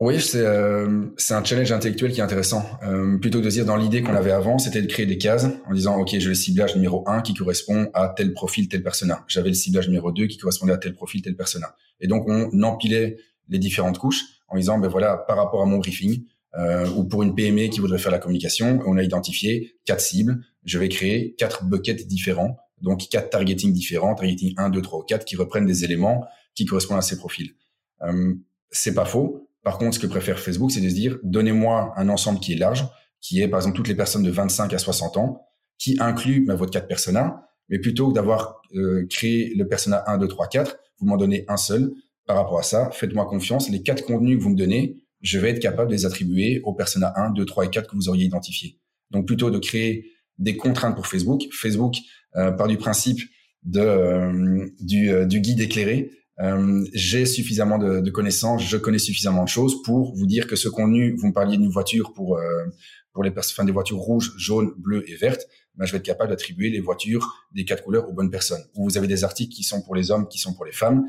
Oui, 0.00 0.20
c'est 0.20 0.44
euh, 0.44 1.06
un 1.30 1.44
challenge 1.44 1.70
intellectuel 1.72 2.12
qui 2.12 2.20
est 2.20 2.22
intéressant. 2.22 2.64
Euh, 2.82 3.16
plutôt 3.18 3.38
que 3.38 3.44
de 3.44 3.50
dire 3.50 3.64
dans 3.64 3.76
l'idée 3.76 4.02
qu'on 4.02 4.14
avait 4.14 4.32
avant, 4.32 4.58
c'était 4.58 4.82
de 4.82 4.86
créer 4.86 5.06
des 5.06 5.18
cases 5.18 5.46
en 5.66 5.72
disant 5.72 5.96
ok, 5.96 6.08
j'ai 6.10 6.28
le 6.28 6.34
ciblage 6.34 6.74
numéro 6.74 7.08
1 7.08 7.22
qui 7.22 7.32
correspond 7.32 7.90
à 7.94 8.08
tel 8.08 8.32
profil, 8.32 8.68
tel 8.68 8.82
persona. 8.82 9.24
J'avais 9.28 9.48
le 9.48 9.54
ciblage 9.54 9.88
numéro 9.88 10.10
2 10.12 10.26
qui 10.26 10.36
correspondait 10.36 10.72
à 10.72 10.78
tel 10.78 10.94
profil, 10.94 11.22
tel 11.22 11.36
persona. 11.36 11.76
Et 12.00 12.08
donc 12.08 12.28
on 12.28 12.62
empilait 12.62 13.16
les 13.48 13.58
différentes 13.58 13.98
couches 13.98 14.24
en 14.48 14.56
disant 14.56 14.78
ben 14.78 14.88
voilà, 14.88 15.16
par 15.16 15.36
rapport 15.36 15.62
à 15.62 15.66
mon 15.66 15.78
briefing, 15.78 16.24
euh, 16.58 16.88
ou 16.90 17.04
pour 17.04 17.22
une 17.22 17.34
PME 17.34 17.68
qui 17.68 17.80
voudrait 17.80 17.98
faire 17.98 18.12
la 18.12 18.18
communication, 18.18 18.80
on 18.86 18.96
a 18.96 19.02
identifié 19.02 19.76
quatre 19.84 20.00
cibles. 20.00 20.44
Je 20.64 20.78
vais 20.78 20.88
créer 20.88 21.34
quatre 21.36 21.64
buckets 21.64 22.06
différents, 22.06 22.56
donc 22.80 23.08
quatre 23.08 23.30
targeting 23.30 23.72
différents, 23.72 24.14
targeting 24.14 24.54
1, 24.56 24.70
2, 24.70 24.82
3 24.82 24.98
ou 25.00 25.02
4, 25.02 25.24
qui 25.24 25.36
reprennent 25.36 25.66
des 25.66 25.84
éléments 25.84 26.24
qui 26.54 26.64
correspondent 26.64 26.98
à 26.98 27.02
ces 27.02 27.16
profils. 27.16 27.54
Euh, 28.02 28.34
c'est 28.70 28.94
pas 28.94 29.04
faux. 29.04 29.48
Par 29.62 29.78
contre, 29.78 29.94
ce 29.94 29.98
que 29.98 30.06
préfère 30.06 30.38
Facebook, 30.38 30.70
c'est 30.70 30.80
de 30.80 30.88
se 30.88 30.94
dire, 30.94 31.18
donnez-moi 31.22 31.92
un 31.96 32.08
ensemble 32.08 32.38
qui 32.38 32.52
est 32.52 32.56
large, 32.56 32.86
qui 33.20 33.40
est 33.40 33.48
par 33.48 33.60
exemple 33.60 33.76
toutes 33.76 33.88
les 33.88 33.94
personnes 33.94 34.22
de 34.22 34.30
25 34.30 34.72
à 34.72 34.78
60 34.78 35.16
ans, 35.16 35.40
qui 35.78 35.96
inclut 35.98 36.46
votre 36.46 36.70
quatre 36.70 36.86
persona, 36.86 37.48
mais 37.68 37.78
plutôt 37.78 38.08
que 38.08 38.14
d'avoir 38.14 38.60
euh, 38.74 39.06
créé 39.08 39.54
le 39.56 39.66
persona 39.66 40.04
1, 40.06 40.18
2, 40.18 40.28
3, 40.28 40.48
4, 40.48 40.76
vous 41.00 41.06
m'en 41.06 41.16
donnez 41.16 41.44
un 41.48 41.56
seul. 41.56 41.92
Par 42.26 42.36
rapport 42.36 42.58
à 42.58 42.62
ça, 42.62 42.90
faites-moi 42.90 43.26
confiance. 43.26 43.68
Les 43.68 43.82
quatre 43.82 44.04
contenus 44.04 44.38
que 44.38 44.42
vous 44.42 44.50
me 44.50 44.56
donnez, 44.56 45.03
je 45.24 45.38
vais 45.38 45.50
être 45.50 45.58
capable 45.58 45.90
de 45.90 45.96
les 45.96 46.06
attribuer 46.06 46.60
au 46.64 46.74
persona 46.74 47.12
1, 47.16 47.30
2, 47.30 47.44
3 47.44 47.64
et 47.64 47.70
4 47.70 47.90
que 47.90 47.96
vous 47.96 48.08
auriez 48.08 48.26
identifié. 48.26 48.78
Donc 49.10 49.26
plutôt 49.26 49.50
de 49.50 49.58
créer 49.58 50.12
des 50.38 50.56
contraintes 50.56 50.94
pour 50.94 51.06
Facebook. 51.06 51.44
Facebook, 51.50 51.96
euh, 52.36 52.52
par 52.52 52.68
du 52.68 52.76
principe 52.76 53.20
de, 53.64 53.80
euh, 53.80 54.66
du, 54.80 55.10
euh, 55.10 55.24
du, 55.24 55.40
guide 55.40 55.60
éclairé, 55.60 56.10
euh, 56.40 56.84
j'ai 56.92 57.24
suffisamment 57.24 57.78
de, 57.78 58.00
de, 58.00 58.10
connaissances, 58.10 58.68
je 58.68 58.76
connais 58.76 58.98
suffisamment 58.98 59.44
de 59.44 59.48
choses 59.48 59.82
pour 59.82 60.14
vous 60.14 60.26
dire 60.26 60.46
que 60.46 60.56
ce 60.56 60.68
contenu, 60.68 61.16
vous 61.16 61.28
me 61.28 61.32
parliez 61.32 61.56
d'une 61.56 61.70
voiture 61.70 62.12
pour 62.12 62.38
pour 63.12 63.22
les 63.22 63.30
personnes, 63.30 63.66
des 63.66 63.72
voitures 63.72 63.98
rouges, 63.98 64.32
jaunes, 64.36 64.72
bleues 64.76 65.08
et 65.08 65.14
vertes, 65.14 65.46
ben, 65.76 65.86
je 65.86 65.92
vais 65.92 65.98
être 65.98 66.04
capable 66.04 66.30
d'attribuer 66.30 66.70
les 66.70 66.80
voitures 66.80 67.46
des 67.52 67.64
quatre 67.64 67.84
couleurs 67.84 68.08
aux 68.08 68.12
bonnes 68.12 68.30
personnes. 68.30 68.62
Ou 68.74 68.84
vous 68.88 68.98
avez 68.98 69.06
des 69.06 69.22
articles 69.22 69.54
qui 69.54 69.62
sont 69.62 69.82
pour 69.82 69.94
les 69.94 70.10
hommes, 70.10 70.26
qui 70.26 70.38
sont 70.38 70.52
pour 70.52 70.64
les 70.64 70.72
femmes, 70.72 71.04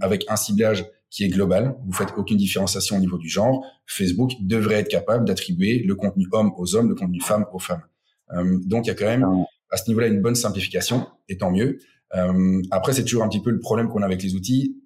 avec 0.00 0.24
un 0.28 0.36
ciblage 0.36 0.84
qui 1.14 1.22
est 1.22 1.28
global. 1.28 1.76
Vous 1.86 1.92
faites 1.92 2.08
aucune 2.16 2.36
différenciation 2.36 2.96
au 2.96 2.98
niveau 2.98 3.18
du 3.18 3.28
genre. 3.28 3.64
Facebook 3.86 4.32
devrait 4.40 4.80
être 4.80 4.88
capable 4.88 5.24
d'attribuer 5.24 5.78
le 5.78 5.94
contenu 5.94 6.26
homme 6.32 6.52
aux 6.56 6.74
hommes, 6.74 6.88
le 6.88 6.96
contenu 6.96 7.20
femme 7.20 7.46
aux 7.52 7.60
femmes. 7.60 7.84
Euh, 8.32 8.58
donc 8.66 8.86
il 8.86 8.88
y 8.88 8.90
a 8.90 8.94
quand 8.94 9.06
même 9.06 9.24
à 9.70 9.76
ce 9.76 9.86
niveau-là 9.88 10.08
une 10.08 10.20
bonne 10.20 10.34
simplification, 10.34 11.06
et 11.28 11.36
tant 11.36 11.52
mieux. 11.52 11.78
Euh, 12.16 12.60
après, 12.72 12.92
c'est 12.92 13.04
toujours 13.04 13.22
un 13.22 13.28
petit 13.28 13.40
peu 13.40 13.50
le 13.50 13.60
problème 13.60 13.88
qu'on 13.88 14.02
a 14.02 14.06
avec 14.06 14.22
les 14.24 14.34
outils. 14.34 14.76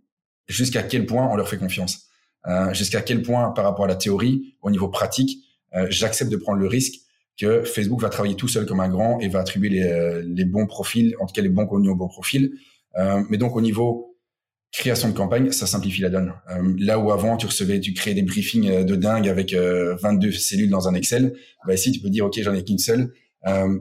Jusqu'à 0.48 0.82
quel 0.82 1.06
point 1.06 1.28
on 1.30 1.36
leur 1.36 1.48
fait 1.48 1.56
confiance? 1.56 2.08
Euh, 2.46 2.74
Jusqu'à 2.74 3.00
quel 3.00 3.22
point, 3.22 3.50
par 3.52 3.64
rapport 3.64 3.86
à 3.86 3.88
la 3.88 3.96
théorie, 3.96 4.54
au 4.60 4.70
niveau 4.70 4.88
pratique, 4.88 5.44
j'accepte 5.88 6.30
de 6.30 6.36
prendre 6.36 6.58
le 6.58 6.66
risque 6.66 6.94
que 7.38 7.62
Facebook 7.62 8.00
va 8.00 8.08
travailler 8.08 8.36
tout 8.36 8.48
seul 8.48 8.64
comme 8.64 8.80
un 8.80 8.88
grand 8.88 9.20
et 9.20 9.28
va 9.28 9.40
attribuer 9.40 9.68
les, 9.68 10.22
les 10.24 10.44
bons 10.46 10.66
profils, 10.66 11.14
en 11.20 11.26
tout 11.26 11.32
cas 11.34 11.42
les 11.42 11.50
bons 11.50 11.66
contenus 11.66 11.92
aux 11.92 11.94
bons 11.94 12.08
profils. 12.08 12.52
mais 13.28 13.36
donc 13.36 13.54
au 13.54 13.60
niveau 13.60 14.07
création 14.72 15.08
de 15.08 15.14
campagne, 15.14 15.50
ça 15.50 15.66
simplifie 15.66 16.02
la 16.02 16.10
donne. 16.10 16.32
Euh, 16.50 16.74
là 16.78 16.98
où 16.98 17.10
avant, 17.10 17.36
tu 17.36 17.46
recevais, 17.46 17.80
tu 17.80 17.92
créais 17.94 18.14
des 18.14 18.22
briefings 18.22 18.70
euh, 18.70 18.84
de 18.84 18.96
dingue 18.96 19.28
avec 19.28 19.54
22 19.54 20.28
euh, 20.28 20.32
cellules 20.32 20.70
dans 20.70 20.88
un 20.88 20.94
Excel, 20.94 21.34
bah 21.66 21.74
ici, 21.74 21.92
tu 21.92 22.00
peux 22.00 22.10
dire, 22.10 22.26
OK, 22.26 22.38
j'en 22.40 22.54
ai 22.54 22.64
qu'une 22.64 22.78
seule. 22.78 23.12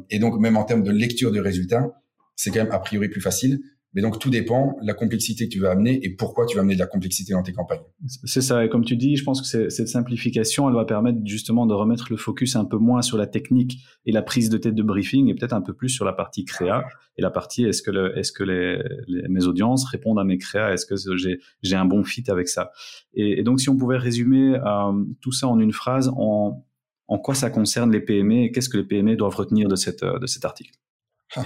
et 0.09 0.19
donc, 0.19 0.39
même 0.39 0.57
en 0.57 0.63
termes 0.63 0.83
de 0.83 0.91
lecture 0.91 1.31
de 1.31 1.39
résultats, 1.39 2.01
c'est 2.35 2.51
quand 2.51 2.63
même 2.63 2.71
a 2.71 2.79
priori 2.79 3.09
plus 3.09 3.21
facile. 3.21 3.59
Mais 3.93 4.01
donc, 4.01 4.19
tout 4.19 4.29
dépend 4.29 4.77
de 4.81 4.85
la 4.85 4.93
complexité 4.93 5.47
que 5.47 5.53
tu 5.53 5.59
vas 5.59 5.71
amener 5.71 5.99
et 6.03 6.09
pourquoi 6.09 6.45
tu 6.45 6.55
vas 6.55 6.61
amener 6.61 6.75
de 6.75 6.79
la 6.79 6.87
complexité 6.87 7.33
dans 7.33 7.41
tes 7.41 7.53
campagnes. 7.53 7.81
C'est 8.25 8.41
ça. 8.41 8.63
Et 8.63 8.69
comme 8.69 8.83
tu 8.83 8.95
dis, 8.95 9.15
je 9.15 9.23
pense 9.23 9.41
que 9.41 9.69
cette 9.69 9.87
simplification, 9.87 10.67
elle 10.69 10.75
va 10.75 10.85
permettre 10.85 11.19
justement 11.25 11.65
de 11.65 11.73
remettre 11.73 12.07
le 12.11 12.17
focus 12.17 12.55
un 12.55 12.65
peu 12.65 12.77
moins 12.77 13.01
sur 13.01 13.17
la 13.17 13.27
technique 13.27 13.79
et 14.05 14.11
la 14.11 14.21
prise 14.21 14.49
de 14.49 14.57
tête 14.57 14.75
de 14.75 14.83
briefing 14.83 15.29
et 15.29 15.35
peut-être 15.35 15.53
un 15.53 15.61
peu 15.61 15.73
plus 15.73 15.89
sur 15.89 16.05
la 16.05 16.13
partie 16.13 16.45
créa 16.45 16.83
et 17.17 17.21
la 17.21 17.31
partie 17.31 17.63
est-ce 17.63 17.81
que, 17.81 17.91
le, 17.91 18.17
est-ce 18.17 18.31
que 18.31 18.43
les, 18.43 18.77
mes 19.29 19.45
audiences 19.45 19.85
répondent 19.85 20.19
à 20.19 20.23
mes 20.23 20.37
créas? 20.37 20.73
Est-ce 20.73 20.85
que 20.85 20.95
j'ai, 21.17 21.39
j'ai 21.63 21.75
un 21.75 21.85
bon 21.85 22.03
fit 22.03 22.23
avec 22.27 22.49
ça? 22.49 22.71
Et, 23.13 23.41
donc, 23.41 23.59
si 23.61 23.69
on 23.69 23.77
pouvait 23.77 23.97
résumer 23.97 24.55
euh, 24.55 25.05
tout 25.21 25.31
ça 25.31 25.47
en 25.47 25.59
une 25.59 25.73
phrase, 25.73 26.11
en, 26.15 26.65
en 27.07 27.17
quoi 27.17 27.33
ça 27.35 27.49
concerne 27.49 27.91
les 27.91 28.01
PME 28.01 28.43
et 28.43 28.51
qu'est-ce 28.51 28.69
que 28.69 28.77
les 28.77 28.83
PME 28.83 29.15
doivent 29.15 29.35
retenir 29.35 29.69
de, 29.69 29.75
cette, 29.75 30.03
de 30.03 30.25
cet 30.27 30.45
article? 30.45 30.73
Ah. 31.35 31.45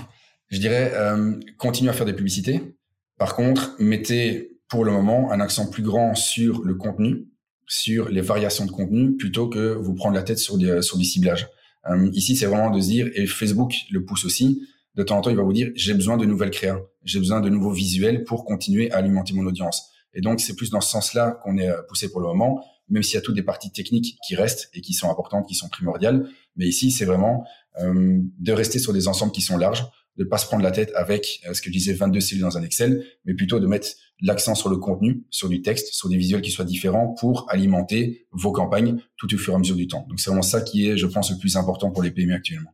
Je 0.52 0.60
dirais, 0.60 0.92
euh, 0.94 1.40
continuez 1.58 1.90
à 1.90 1.94
faire 1.94 2.06
des 2.06 2.14
publicités. 2.14 2.76
Par 3.18 3.36
contre, 3.36 3.76
mettez 3.80 4.60
pour 4.68 4.84
le 4.84 4.92
moment 4.92 5.32
un 5.32 5.40
accent 5.40 5.70
plus 5.70 5.82
grand 5.82 6.14
sur 6.14 6.64
le 6.64 6.76
contenu, 6.76 7.28
sur 7.68 8.10
les 8.10 8.22
variations 8.22 8.66
de 8.66 8.72
contenu, 8.72 9.16
plutôt 9.16 9.48
que 9.48 9.74
vous 9.74 9.96
prendre 9.96 10.14
la 10.14 10.24
tête 10.24 10.40
sur 10.40 10.58
des, 10.58 10.82
sur 10.82 10.98
des 10.98 11.06
ciblages. 11.06 11.48
Euh, 11.90 12.10
ici, 12.14 12.36
c'est 12.36 12.46
vraiment 12.46 12.70
de 12.70 12.82
se 12.82 12.88
dire, 12.88 13.10
et 13.16 13.26
Facebook 13.28 13.74
le 13.92 14.04
pousse 14.04 14.26
aussi, 14.26 14.62
de 14.96 15.04
temps 15.04 15.18
en 15.18 15.22
temps, 15.22 15.30
il 15.30 15.38
va 15.38 15.44
vous 15.44 15.54
dire, 15.54 15.72
j'ai 15.76 15.94
besoin 15.94 16.18
de 16.18 16.26
nouvelles 16.26 16.52
créas, 16.52 16.80
j'ai 17.06 17.20
besoin 17.20 17.40
de 17.40 17.50
nouveaux 17.50 17.72
visuels 17.72 18.26
pour 18.26 18.44
continuer 18.44 18.92
à 18.92 18.98
alimenter 18.98 19.34
mon 19.34 19.46
audience. 19.46 19.90
Et 20.14 20.20
donc, 20.20 20.42
c'est 20.42 20.56
plus 20.56 20.70
dans 20.70 20.82
ce 20.82 20.92
sens-là 20.92 21.40
qu'on 21.44 21.58
est 21.58 21.70
euh, 21.70 21.82
poussé 21.88 22.12
pour 22.12 22.20
le 22.20 22.28
moment, 22.28 22.62
même 22.90 23.04
s'il 23.04 23.16
y 23.16 23.18
a 23.18 23.22
toutes 23.22 23.36
des 23.36 23.44
parties 23.44 23.72
techniques 23.72 24.18
qui 24.28 24.36
restent 24.36 24.70
et 24.74 24.82
qui 24.82 24.94
sont 24.94 25.10
importantes, 25.10 25.48
qui 25.48 25.56
sont 25.56 25.70
primordiales. 25.70 26.28
Mais 26.58 26.68
ici, 26.68 26.92
c'est 26.92 27.06
vraiment 27.06 27.46
euh, 27.80 28.20
de 28.38 28.52
rester 28.52 28.80
sur 28.80 28.92
des 28.92 29.08
ensembles 29.08 29.32
qui 29.32 29.42
sont 29.42 29.58
larges, 29.58 29.86
de 30.18 30.24
pas 30.24 30.38
se 30.38 30.46
prendre 30.46 30.64
la 30.64 30.72
tête 30.72 30.92
avec 30.96 31.42
euh, 31.48 31.54
ce 31.54 31.62
que 31.62 31.68
je 31.68 31.74
disais 31.74 31.94
22 31.94 32.20
cellules 32.20 32.44
dans 32.44 32.58
un 32.58 32.64
Excel, 32.64 33.06
mais 33.26 33.34
plutôt 33.34 33.60
de 33.60 33.68
mettre 33.68 33.88
l'accent 34.22 34.56
sur 34.56 34.70
le 34.70 34.78
contenu, 34.78 35.26
sur 35.30 35.50
du 35.50 35.62
texte, 35.62 35.94
sur 35.94 36.10
des 36.10 36.18
visuels 36.18 36.42
qui 36.42 36.52
soient 36.52 36.66
différents 36.66 37.16
pour 37.20 37.46
alimenter 37.50 38.28
vos 38.32 38.52
campagnes 38.52 39.02
tout 39.18 39.34
au 39.34 39.38
fur 39.38 39.54
et 39.54 39.56
à 39.56 39.60
mesure 39.60 39.76
du 39.76 39.88
temps. 39.88 40.06
Donc 40.10 40.20
c'est 40.20 40.30
vraiment 40.30 40.42
ça 40.42 40.62
qui 40.62 40.88
est, 40.88 40.98
je 40.98 41.08
pense, 41.08 41.32
le 41.32 41.38
plus 41.38 41.56
important 41.56 41.92
pour 41.92 42.04
les 42.04 42.12
PME 42.12 42.34
actuellement. 42.34 42.72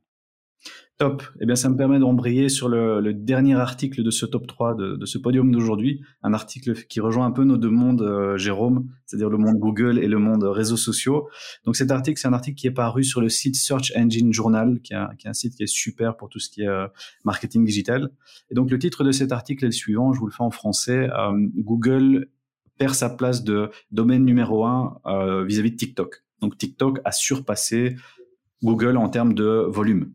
Top. 0.98 1.22
Eh 1.40 1.46
bien, 1.46 1.56
ça 1.56 1.70
me 1.70 1.78
permet 1.78 2.00
d'embrayer 2.00 2.50
sur 2.50 2.70
le, 2.70 3.02
le, 3.02 3.14
dernier 3.14 3.54
article 3.54 4.02
de 4.02 4.10
ce 4.10 4.26
top 4.26 4.48
3, 4.48 4.74
de, 4.74 4.96
de 4.96 5.06
ce 5.06 5.20
podium 5.20 5.52
d'aujourd'hui. 5.52 6.02
Un 6.24 6.34
article 6.34 6.74
qui 6.74 7.00
rejoint 7.00 7.28
un 7.28 7.32
peu 7.32 7.44
nos 7.44 7.58
deux 7.58 7.70
mondes, 7.70 8.02
euh, 8.02 8.36
Jérôme, 8.36 8.90
c'est-à-dire 9.06 9.30
le 9.30 9.38
monde 9.38 9.60
Google 9.60 10.00
et 10.00 10.08
le 10.08 10.18
monde 10.18 10.44
réseaux 10.44 10.76
sociaux. 10.76 11.30
Donc, 11.66 11.76
cet 11.76 11.92
article, 11.92 12.20
c'est 12.20 12.28
un 12.28 12.34
article 12.34 12.60
qui 12.60 12.66
est 12.66 12.72
paru 12.72 13.04
sur 13.04 13.22
le 13.22 13.30
site 13.30 13.56
Search 13.56 13.94
Engine 13.96 14.34
Journal, 14.34 14.82
qui 14.82 14.94
est 14.94 14.96
un, 14.96 15.10
qui 15.20 15.28
est 15.28 15.30
un 15.30 15.34
site 15.34 15.54
qui 15.54 15.62
est 15.62 15.68
super 15.68 16.18
pour 16.18 16.30
tout 16.30 16.40
ce 16.40 16.50
qui 16.50 16.64
est 16.64 16.68
euh, 16.68 16.88
marketing 17.24 17.64
digital. 17.64 18.10
Et 18.50 18.56
donc, 18.56 18.72
le 18.72 18.80
titre 18.80 19.04
de 19.04 19.12
cet 19.12 19.32
article 19.32 19.66
est 19.66 19.68
le 19.68 19.74
suivant, 19.74 20.14
je 20.14 20.20
vous 20.20 20.26
le 20.26 20.34
fais 20.34 20.42
en 20.42 20.50
français. 20.50 21.12
Euh, 21.12 21.48
Google 21.58 22.28
perd 22.80 22.96
sa 22.96 23.12
place 23.12 23.44
de 23.44 23.70
domaine 23.92 24.26
numéro 24.26 24.66
un 24.66 25.00
vis-à-vis 25.46 25.70
-vis 25.70 25.74
de 25.74 25.78
TikTok. 25.78 26.24
Donc, 26.42 26.58
TikTok 26.58 27.02
a 27.06 27.12
surpassé 27.12 27.98
Google 28.64 28.98
en 28.98 29.10
termes 29.10 29.36
de 29.36 29.64
volume. 29.68 30.12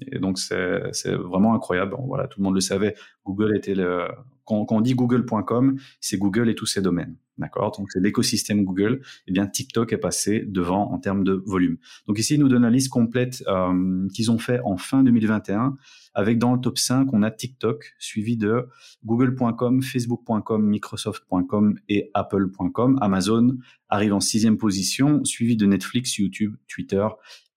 Et 0.00 0.18
donc 0.18 0.38
c'est 0.38 1.12
vraiment 1.12 1.54
incroyable. 1.54 1.94
voilà, 2.06 2.26
tout 2.26 2.40
le 2.40 2.44
monde 2.44 2.54
le 2.54 2.60
savait. 2.60 2.94
Google 3.24 3.56
était 3.56 3.74
le 3.74 4.08
quand, 4.44 4.66
on 4.72 4.80
dit 4.80 4.94
google.com, 4.94 5.78
c'est 6.00 6.18
Google 6.18 6.50
et 6.50 6.54
tous 6.54 6.66
ses 6.66 6.82
domaines. 6.82 7.16
D'accord? 7.38 7.72
Donc 7.76 7.90
c'est 7.90 8.00
l'écosystème 8.00 8.64
Google. 8.64 9.00
Eh 9.26 9.32
bien 9.32 9.46
TikTok 9.46 9.92
est 9.92 9.98
passé 9.98 10.44
devant 10.46 10.92
en 10.92 10.98
termes 10.98 11.24
de 11.24 11.42
volume. 11.46 11.78
Donc 12.06 12.18
ici, 12.18 12.34
il 12.34 12.40
nous 12.40 12.48
donne 12.48 12.62
la 12.62 12.70
liste 12.70 12.90
complète 12.90 13.42
euh, 13.48 14.06
qu'ils 14.14 14.30
ont 14.30 14.38
fait 14.38 14.60
en 14.64 14.76
fin 14.76 15.02
2021 15.02 15.76
avec 16.14 16.38
dans 16.38 16.54
le 16.54 16.60
top 16.60 16.78
5, 16.78 17.08
on 17.12 17.22
a 17.22 17.30
TikTok 17.30 17.94
suivi 17.98 18.36
de 18.36 18.68
google.com, 19.04 19.82
facebook.com, 19.82 20.64
microsoft.com 20.64 21.76
et 21.88 22.10
apple.com. 22.14 22.98
Amazon 23.00 23.56
arrive 23.88 24.14
en 24.14 24.20
sixième 24.20 24.56
position, 24.56 25.24
suivi 25.24 25.56
de 25.56 25.66
Netflix, 25.66 26.16
YouTube, 26.18 26.54
Twitter 26.68 27.06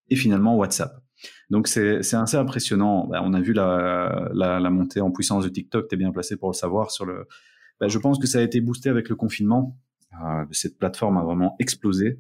et 0.10 0.16
finalement 0.16 0.56
WhatsApp. 0.56 1.07
Donc 1.50 1.68
c'est 1.68 1.98
assez 2.14 2.38
impressionnant. 2.38 3.08
Bah, 3.08 3.22
on 3.24 3.34
a 3.34 3.42
vu 3.42 3.54
la, 3.54 4.30
la, 4.34 4.60
la, 4.60 4.70
montée 4.70 5.02
en 5.02 5.12
puissance 5.12 5.44
de 5.44 5.50
TikTok, 5.50 5.88
tu 5.88 5.96
es 5.96 5.98
bien 5.98 6.12
placé 6.12 6.38
pour 6.38 6.50
le 6.50 6.56
savoir. 6.56 6.92
Sur 6.92 7.06
le, 7.06 7.28
bah, 7.80 7.88
je 7.88 7.98
pense 7.98 8.20
que 8.20 8.28
ça 8.28 8.40
a 8.40 8.42
été 8.42 8.62
boosté 8.62 8.90
avec 8.90 9.10
le 9.10 9.16
confinement. 9.16 9.78
Euh, 10.24 10.46
cette 10.52 10.78
plateforme 10.78 11.18
a 11.18 11.24
vraiment 11.24 11.56
explosé. 11.60 12.20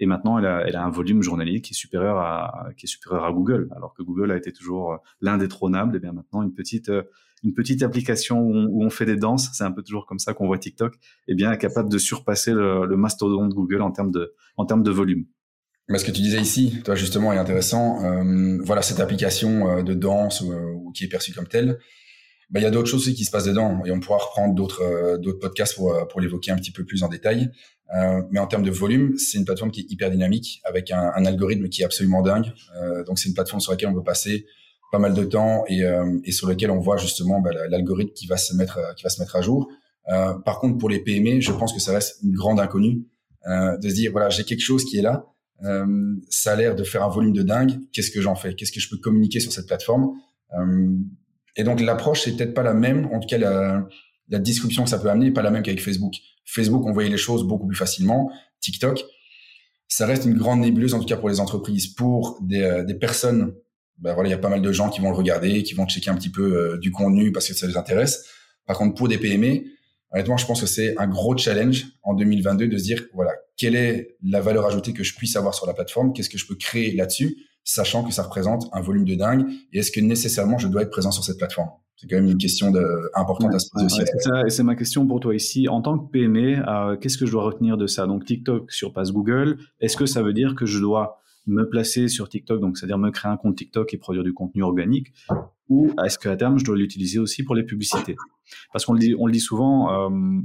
Et 0.00 0.06
maintenant, 0.06 0.38
elle 0.38 0.46
a, 0.46 0.60
elle 0.66 0.76
a, 0.76 0.84
un 0.84 0.90
volume 0.90 1.22
journalier 1.22 1.60
qui 1.60 1.72
est 1.72 1.76
supérieur 1.76 2.18
à 2.18 2.68
qui 2.76 2.86
est 2.86 2.88
supérieur 2.88 3.24
à 3.24 3.32
Google, 3.32 3.68
alors 3.74 3.94
que 3.94 4.02
Google 4.02 4.30
a 4.30 4.36
été 4.36 4.52
toujours 4.52 4.92
euh, 4.92 4.96
l'indétrônable. 5.20 5.96
Et 5.96 5.98
bien 5.98 6.12
maintenant, 6.12 6.42
une 6.42 6.54
petite 6.54 6.88
euh, 6.88 7.02
une 7.44 7.54
petite 7.54 7.82
application 7.84 8.40
où 8.40 8.82
on, 8.84 8.90
fait 8.90 9.06
des 9.06 9.16
danses, 9.16 9.50
c'est 9.52 9.62
un 9.62 9.70
peu 9.70 9.82
toujours 9.82 10.06
comme 10.06 10.18
ça 10.18 10.34
qu'on 10.34 10.48
voit 10.48 10.58
TikTok, 10.58 10.98
et 11.28 11.34
bien 11.34 11.52
est 11.52 11.58
capable 11.58 11.88
de 11.88 11.98
surpasser 11.98 12.52
le, 12.52 12.84
le 12.84 12.96
mastodonte 12.96 13.54
Google 13.54 13.80
en 13.82 13.92
termes 13.92 14.10
de 14.10 14.34
en 14.56 14.66
termes 14.66 14.82
de 14.82 14.90
volume. 14.90 15.24
Mais 15.88 15.98
ce 15.98 16.04
que 16.04 16.10
tu 16.10 16.20
disais 16.20 16.40
ici, 16.40 16.82
toi 16.84 16.94
justement, 16.94 17.32
est 17.32 17.38
intéressant. 17.38 18.04
Euh, 18.04 18.58
voilà, 18.62 18.82
cette 18.82 19.00
application 19.00 19.70
euh, 19.70 19.82
de 19.82 19.94
danse 19.94 20.42
euh, 20.42 20.72
ou, 20.74 20.92
qui 20.92 21.04
est 21.04 21.08
perçue 21.08 21.32
comme 21.32 21.48
telle. 21.48 21.78
Ben, 22.50 22.60
il 22.60 22.62
y 22.62 22.66
a 22.66 22.70
d'autres 22.70 22.88
choses 22.88 23.02
aussi 23.02 23.14
qui 23.14 23.24
se 23.24 23.30
passent 23.30 23.44
dedans 23.44 23.82
et 23.84 23.90
on 23.90 24.00
pourra 24.00 24.18
reprendre 24.18 24.54
d'autres 24.54 24.82
euh, 24.82 25.18
d'autres 25.18 25.38
podcasts 25.38 25.76
pour 25.76 26.06
pour 26.08 26.20
l'évoquer 26.20 26.50
un 26.50 26.56
petit 26.56 26.72
peu 26.72 26.84
plus 26.84 27.02
en 27.02 27.08
détail. 27.08 27.50
mais 28.30 28.38
en 28.38 28.46
termes 28.46 28.64
de 28.64 28.70
volume, 28.70 29.16
c'est 29.16 29.38
une 29.38 29.46
plateforme 29.46 29.70
qui 29.70 29.80
est 29.80 29.90
hyper 29.90 30.10
dynamique 30.10 30.60
avec 30.64 30.90
un, 30.90 31.12
un 31.14 31.24
algorithme 31.24 31.68
qui 31.68 31.82
est 31.82 31.84
absolument 31.84 32.22
dingue. 32.22 32.52
donc 33.06 33.18
c'est 33.18 33.28
une 33.28 33.34
plateforme 33.34 33.60
sur 33.60 33.72
laquelle 33.72 33.88
on 33.88 33.94
peut 33.94 34.02
passer 34.02 34.46
pas 34.92 34.98
mal 34.98 35.14
de 35.14 35.24
temps 35.24 35.64
et, 35.68 35.82
et 36.24 36.32
sur 36.32 36.48
lequel 36.48 36.70
on 36.70 36.80
voit 36.80 36.98
justement 36.98 37.40
ben, 37.40 37.52
l'algorithme 37.70 38.12
qui 38.12 38.26
va 38.26 38.36
se 38.36 38.54
mettre 38.54 38.78
qui 38.96 39.04
va 39.04 39.10
se 39.10 39.20
mettre 39.20 39.36
à 39.36 39.42
jour. 39.42 39.70
par 40.44 40.58
contre, 40.60 40.76
pour 40.78 40.90
les 40.90 41.00
PME, 41.00 41.40
je 41.40 41.52
pense 41.52 41.72
que 41.72 41.80
ça 41.80 41.92
reste 41.92 42.18
une 42.22 42.32
grande 42.32 42.60
inconnue 42.60 43.06
de 43.46 43.88
se 43.88 43.94
dire 43.94 44.10
voilà 44.12 44.28
j'ai 44.28 44.44
quelque 44.44 44.64
chose 44.70 44.84
qui 44.84 44.98
est 44.98 45.02
là 45.02 45.26
euh, 45.64 46.14
ça 46.28 46.52
a 46.52 46.56
l'air 46.56 46.74
de 46.74 46.84
faire 46.84 47.02
un 47.02 47.08
volume 47.08 47.32
de 47.32 47.42
dingue. 47.42 47.78
Qu'est-ce 47.92 48.10
que 48.10 48.20
j'en 48.20 48.34
fais? 48.36 48.54
Qu'est-ce 48.54 48.72
que 48.72 48.80
je 48.80 48.88
peux 48.88 48.98
communiquer 48.98 49.40
sur 49.40 49.52
cette 49.52 49.66
plateforme? 49.66 50.12
Euh, 50.58 50.94
Et 51.56 51.64
donc 51.64 51.80
l'approche 51.80 52.22
c'est 52.22 52.36
peut-être 52.36 52.54
pas 52.54 52.62
la 52.62 52.74
même. 52.74 53.06
En 53.12 53.20
tout 53.20 53.28
cas, 53.28 53.38
la, 53.38 53.86
la 54.28 54.38
disruption 54.38 54.84
que 54.84 54.90
ça 54.90 54.98
peut 54.98 55.10
amener 55.10 55.26
n'est 55.26 55.32
pas 55.32 55.42
la 55.42 55.50
même 55.50 55.62
qu'avec 55.62 55.82
Facebook. 55.82 56.14
Facebook, 56.44 56.84
on 56.86 56.92
voyait 56.92 57.10
les 57.10 57.16
choses 57.18 57.44
beaucoup 57.44 57.66
plus 57.66 57.76
facilement. 57.76 58.30
TikTok, 58.60 59.04
ça 59.88 60.06
reste 60.06 60.24
une 60.24 60.34
grande 60.34 60.60
nébuleuse 60.60 60.94
en 60.94 61.00
tout 61.00 61.06
cas 61.06 61.16
pour 61.16 61.28
les 61.28 61.40
entreprises, 61.40 61.88
pour 61.88 62.38
des, 62.42 62.62
euh, 62.62 62.84
des 62.84 62.94
personnes. 62.94 63.54
Ben 63.98 64.14
voilà, 64.14 64.28
il 64.28 64.32
y 64.32 64.34
a 64.34 64.38
pas 64.38 64.48
mal 64.48 64.62
de 64.62 64.72
gens 64.72 64.90
qui 64.90 65.00
vont 65.00 65.10
le 65.10 65.16
regarder, 65.16 65.62
qui 65.64 65.74
vont 65.74 65.86
checker 65.86 66.10
un 66.10 66.14
petit 66.14 66.30
peu 66.30 66.74
euh, 66.74 66.78
du 66.78 66.92
contenu 66.92 67.32
parce 67.32 67.48
que 67.48 67.54
ça 67.54 67.66
les 67.66 67.76
intéresse. 67.76 68.24
Par 68.64 68.78
contre, 68.78 68.94
pour 68.94 69.08
des 69.08 69.18
PME, 69.18 69.64
honnêtement, 70.12 70.36
je 70.36 70.46
pense 70.46 70.60
que 70.60 70.66
c'est 70.66 70.96
un 70.98 71.08
gros 71.08 71.36
challenge 71.36 71.86
en 72.02 72.14
2022 72.14 72.68
de 72.68 72.78
se 72.78 72.84
dire, 72.84 73.02
voilà, 73.14 73.32
quelle 73.58 73.74
est 73.74 74.16
la 74.22 74.40
valeur 74.40 74.64
ajoutée 74.64 74.94
que 74.94 75.02
je 75.02 75.14
puisse 75.14 75.36
avoir 75.36 75.52
sur 75.52 75.66
la 75.66 75.74
plateforme, 75.74 76.12
qu'est-ce 76.12 76.30
que 76.30 76.38
je 76.38 76.46
peux 76.46 76.54
créer 76.54 76.94
là-dessus, 76.94 77.36
sachant 77.64 78.04
que 78.04 78.14
ça 78.14 78.22
représente 78.22 78.70
un 78.72 78.80
volume 78.80 79.04
de 79.04 79.16
dingue 79.16 79.46
Et 79.72 79.80
est-ce 79.80 79.90
que 79.90 80.00
nécessairement 80.00 80.56
je 80.58 80.68
dois 80.68 80.82
être 80.82 80.90
présent 80.90 81.10
sur 81.10 81.24
cette 81.24 81.36
plateforme? 81.36 81.68
C'est 81.96 82.06
quand 82.06 82.16
même 82.16 82.30
une 82.30 82.38
question 82.38 82.70
de, 82.70 83.10
importante 83.14 83.52
à 83.52 83.58
se 83.58 83.68
poser 83.70 83.86
aussi. 83.86 84.00
et 84.46 84.50
c'est 84.50 84.62
ma 84.62 84.76
question 84.76 85.04
pour 85.04 85.18
toi 85.18 85.34
ici. 85.34 85.68
En 85.68 85.82
tant 85.82 85.98
que 85.98 86.08
PME, 86.12 86.62
euh, 86.66 86.96
qu'est-ce 86.96 87.18
que 87.18 87.26
je 87.26 87.32
dois 87.32 87.42
retenir 87.42 87.76
de 87.76 87.88
ça? 87.88 88.06
Donc 88.06 88.24
TikTok 88.24 88.70
surpasse 88.70 89.10
Google. 89.10 89.58
Est-ce 89.80 89.96
que 89.96 90.06
ça 90.06 90.22
veut 90.22 90.32
dire 90.32 90.54
que 90.54 90.64
je 90.64 90.78
dois 90.78 91.20
me 91.48 91.68
placer 91.68 92.06
sur 92.06 92.28
TikTok, 92.28 92.60
donc 92.60 92.78
c'est-à-dire 92.78 92.98
me 92.98 93.10
créer 93.10 93.32
un 93.32 93.36
compte 93.36 93.56
TikTok 93.56 93.92
et 93.92 93.96
produire 93.96 94.22
du 94.22 94.32
contenu 94.32 94.62
organique, 94.62 95.08
ou 95.68 95.90
est-ce 96.04 96.18
qu'à 96.18 96.36
terme 96.36 96.58
je 96.58 96.64
dois 96.64 96.76
l'utiliser 96.76 97.18
aussi 97.18 97.42
pour 97.42 97.56
les 97.56 97.64
publicités? 97.64 98.14
Parce 98.72 98.84
qu'on 98.84 98.92
le 98.92 99.00
dit, 99.00 99.16
on 99.18 99.26
le 99.26 99.32
dit 99.32 99.40
souvent. 99.40 99.92
Euh, 99.92 100.40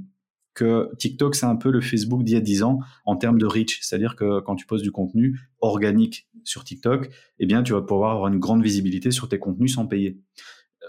que 0.54 0.90
TikTok, 0.98 1.36
c'est 1.36 1.46
un 1.46 1.56
peu 1.56 1.72
le 1.72 1.82
Facebook 1.82 2.24
d'il 2.24 2.34
y 2.34 2.38
a 2.38 2.42
10 2.42 2.64
ans 2.64 2.80
en 3.06 3.16
termes 3.16 3.38
de 3.38 3.46
reach. 3.46 3.80
C'est-à-dire 3.82 4.16
que 4.16 4.40
quand 4.42 4.56
tu 4.56 4.66
poses 4.66 4.82
du 4.82 4.92
contenu 4.92 5.40
organique 5.62 6.28
sur 6.44 6.64
TikTok, 6.64 7.10
eh 7.40 7.46
bien, 7.46 7.64
tu 7.64 7.74
vas 7.74 7.82
pouvoir 7.82 8.12
avoir 8.12 8.28
une 8.28 8.40
grande 8.40 8.64
visibilité 8.64 9.12
sur 9.12 9.30
tes 9.30 9.40
contenus 9.40 9.74
sans 9.74 9.88
payer 9.88 10.20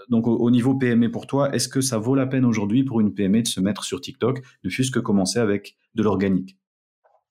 donc 0.09 0.27
au, 0.27 0.51
niveau 0.51 0.75
PME 0.75 1.11
pour 1.11 1.27
toi, 1.27 1.53
est-ce 1.53 1.67
que 1.67 1.81
ça 1.81 1.97
vaut 1.97 2.15
la 2.15 2.27
peine 2.27 2.45
aujourd'hui 2.45 2.83
pour 2.83 2.99
une 3.01 3.13
PME 3.13 3.41
de 3.41 3.47
se 3.47 3.59
mettre 3.59 3.83
sur 3.83 4.01
TikTok, 4.01 4.41
ne 4.63 4.69
fût-ce 4.69 4.91
que 4.91 4.99
commencer 4.99 5.39
avec 5.39 5.75
de 5.95 6.03
l'organique? 6.03 6.57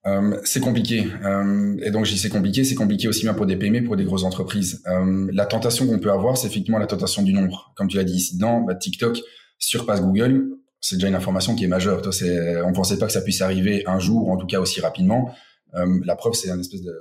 Euh, 0.07 0.39
c'est 0.45 0.61
compliqué. 0.61 1.07
Euh, 1.25 1.77
et 1.83 1.91
donc, 1.91 2.05
dis 2.05 2.19
c'est 2.19 2.29
compliqué, 2.29 2.65
c'est 2.65 2.75
compliqué 2.75 3.09
aussi 3.09 3.23
bien 3.23 3.33
pour 3.33 3.47
des 3.47 3.57
PME, 3.57 3.85
pour 3.85 3.97
des 3.97 4.05
grosses 4.05 4.25
entreprises. 4.25 4.83
Euh, 4.87 5.31
la 5.33 5.47
tentation 5.47 5.87
qu'on 5.87 5.99
peut 5.99 6.13
avoir, 6.13 6.37
c'est 6.37 6.47
effectivement 6.47 6.79
la 6.79 6.87
tentation 6.87 7.23
du 7.23 7.33
nombre. 7.33 7.73
Comme 7.77 7.89
tu 7.89 7.97
l'as 7.97 8.05
dit 8.05 8.15
ici 8.15 8.37
dedans, 8.37 8.61
bah, 8.61 8.75
TikTok 8.75 9.21
surpasse 9.59 10.03
Google. 10.03 10.51
C'est 10.85 10.97
déjà 10.97 11.09
une 11.09 11.15
information 11.15 11.55
qui 11.55 11.65
est 11.65 11.69
majeure. 11.69 12.03
Toi, 12.03 12.13
c'est, 12.13 12.61
on 12.63 12.73
pensait 12.73 12.99
pas 12.99 13.07
que 13.07 13.13
ça 13.13 13.23
puisse 13.23 13.41
arriver 13.41 13.85
un 13.87 13.99
jour, 13.99 14.29
ou 14.29 14.33
en 14.33 14.37
tout 14.37 14.47
cas 14.47 14.61
aussi 14.61 14.81
rapidement. 14.81 15.35
la 15.73 16.15
preuve, 16.15 16.35
c'est 16.35 16.51
un 16.51 16.61
espèce 16.61 16.83
de, 16.83 16.95